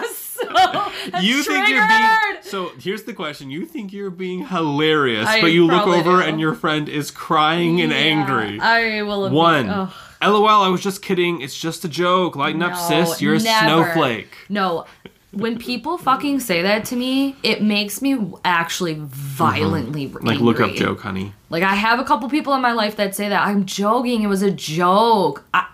[1.22, 1.88] You think you're triggered.
[1.88, 6.18] being so here's the question you think you're being hilarious I but you look over
[6.18, 6.28] do.
[6.28, 9.92] and your friend is crying and angry I will admit- one ugh.
[10.22, 14.34] lol i was just kidding it's just a joke lighten up sis you're a snowflake
[14.50, 14.86] No.
[15.32, 20.26] When people fucking say that to me, it makes me actually violently Mm-hmm.
[20.26, 23.14] like look up joke honey Like I have a couple people in my life that
[23.14, 24.24] say that I'm joking.
[24.24, 25.44] It was a joke.
[25.54, 25.66] I,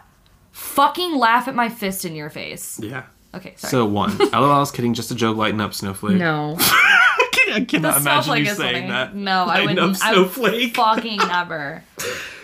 [0.51, 2.79] fucking laugh at my fist in your face.
[2.83, 3.03] yeah
[3.35, 3.71] Okay, sorry.
[3.71, 7.95] so one lol I was kidding just a joke lighten up snowflake no, i cannot
[7.95, 8.87] the imagine snowflake you is saying funny.
[8.89, 10.03] that No, I lighten up wouldn't.
[10.03, 11.83] I snowflake fucking never.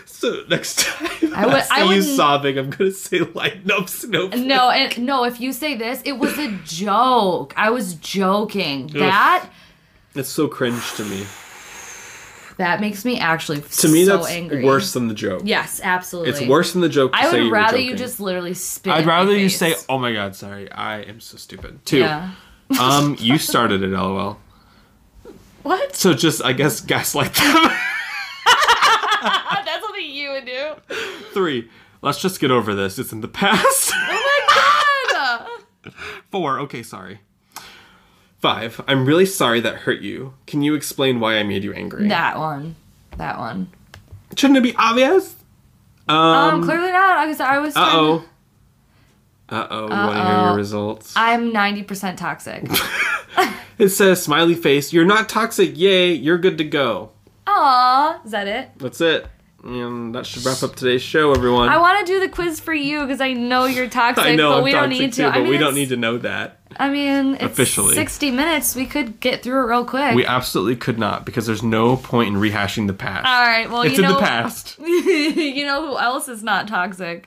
[0.04, 3.70] so next time I would- I, see I you wouldn't- sobbing i'm gonna say lighten
[3.70, 5.24] up snowflake No, and no.
[5.24, 7.54] If you say this, it was a joke.
[7.56, 8.88] I was joking.
[8.88, 9.48] That
[10.14, 11.24] it's so cringe to me
[12.60, 14.64] that makes me actually to me so that's angry.
[14.64, 16.30] worse than the joke Yes, absolutely.
[16.30, 17.12] It's worse than the joke.
[17.12, 17.96] To I say would you were rather you joking.
[17.98, 18.92] just literally spit.
[18.92, 19.58] I'd rather you face.
[19.58, 21.98] say, "Oh my god, sorry, I am so stupid." Two.
[21.98, 22.32] Yeah.
[22.78, 24.38] Um, you started it, lol.
[25.62, 25.94] What?
[25.94, 27.44] So just, I guess, gaslight them.
[29.22, 30.72] That's something you would do.
[31.34, 31.68] Three.
[32.02, 32.98] Let's just get over this.
[32.98, 33.92] It's in the past.
[33.94, 35.92] Oh my god.
[36.30, 36.58] Four.
[36.60, 37.20] Okay, sorry.
[38.40, 38.80] Five.
[38.88, 40.34] I'm really sorry that hurt you.
[40.46, 42.08] Can you explain why I made you angry?
[42.08, 42.76] that one.
[43.18, 43.68] That one.
[44.36, 45.36] Shouldn't it be obvious?
[46.08, 46.16] Um.
[46.16, 47.18] Um, clearly not.
[47.18, 47.40] I was.
[47.40, 47.76] I was.
[47.76, 48.24] uh oh.
[49.48, 49.88] Uh oh.
[49.88, 51.12] Want to hear your results?
[51.16, 52.68] I'm 90% toxic.
[53.78, 54.92] It says smiley face.
[54.92, 55.72] You're not toxic.
[55.74, 56.12] Yay.
[56.12, 57.12] You're good to go.
[57.46, 58.68] Aw, is that it?
[58.76, 59.26] That's it.
[59.64, 61.70] And that should wrap up today's show, everyone.
[61.70, 64.50] I want to do the quiz for you because I know you're toxic, I know
[64.50, 65.30] but I'm we don't toxic need too, to.
[65.30, 66.59] but I mean, we don't need to know that.
[66.76, 67.94] I mean, it's Officially.
[67.94, 68.76] 60 minutes.
[68.76, 70.14] We could get through it real quick.
[70.14, 73.26] We absolutely could not because there's no point in rehashing the past.
[73.26, 73.70] All right.
[73.70, 74.78] Well, it's you in know, the past.
[74.84, 77.26] you know who else is not toxic?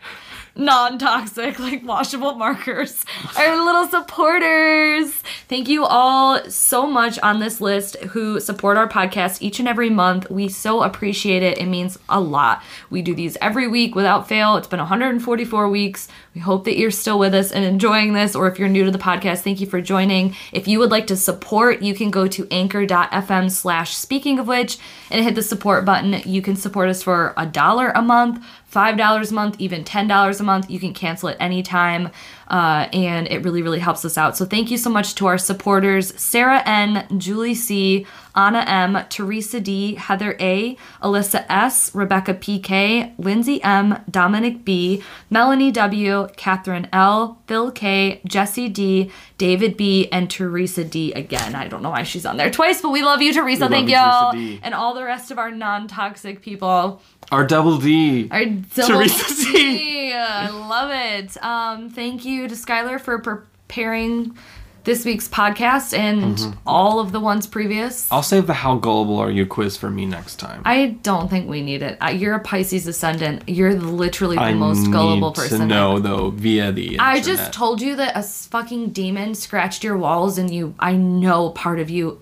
[0.55, 3.03] Non-toxic, like washable markers.
[3.37, 5.11] Our little supporters.
[5.47, 9.89] Thank you all so much on this list who support our podcast each and every
[9.89, 10.29] month.
[10.29, 11.57] We so appreciate it.
[11.57, 12.61] It means a lot.
[12.91, 14.55] We do these every week without fail.
[14.55, 16.07] It's been 144 weeks.
[16.35, 18.91] We hope that you're still with us and enjoying this, or if you're new to
[18.91, 20.35] the podcast, thank you for joining.
[20.51, 24.77] If you would like to support, you can go to anchor.fm slash speaking of which
[25.09, 26.21] and hit the support button.
[26.25, 28.43] You can support us for a dollar a month,
[28.73, 30.69] $5 a month, even $10 a month.
[30.69, 32.09] You can cancel it anytime.
[32.47, 34.37] Uh, and it really, really helps us out.
[34.37, 38.05] So thank you so much to our supporters Sarah N., Julie C.,
[38.35, 45.71] Anna M., Teresa D., Heather A., Alyssa S., Rebecca PK, Lindsay M., Dominic B., Melanie
[45.71, 51.11] W., Catherine L., Phil K., Jesse D., David B., and Teresa D.
[51.13, 51.55] again.
[51.55, 53.61] I don't know why she's on there twice, but we love you, Teresa.
[53.61, 54.31] love Thank you, you.
[54.31, 57.01] Teresa And all the rest of our non toxic people.
[57.31, 58.27] Our double D.
[58.31, 59.53] Our double Teresa C.
[59.53, 60.13] D.
[60.13, 61.43] I love it.
[61.43, 64.37] Um, thank you to Skylar for preparing
[64.83, 66.59] this week's podcast and Mm-hmm.
[66.67, 68.11] all of the ones previous.
[68.11, 70.61] I'll save the how gullible are you quiz for me next time.
[70.65, 71.97] I don't think we need it.
[72.15, 73.43] You're a Pisces ascendant.
[73.47, 75.59] You're literally the I most gullible need person.
[75.61, 77.01] to know though via the internet.
[77.07, 80.75] I just told you that a fucking demon scratched your walls, and you.
[80.79, 82.19] I know part of you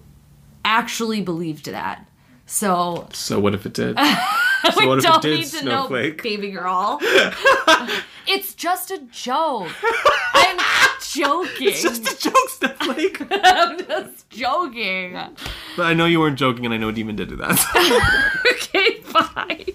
[0.63, 2.05] actually believed that.
[2.45, 3.97] So So what if it did?
[4.77, 6.17] we So if don't need to Snowflake?
[6.17, 6.99] know, baby girl.
[8.27, 9.69] it's just a joke.
[10.33, 10.57] I'm
[11.01, 11.67] joking.
[11.69, 13.21] It's just a joke, Snowflake.
[13.31, 15.13] I'm just joking.
[15.75, 18.37] but I know you weren't joking, and I know Demon did do that.
[18.51, 19.65] okay, bye.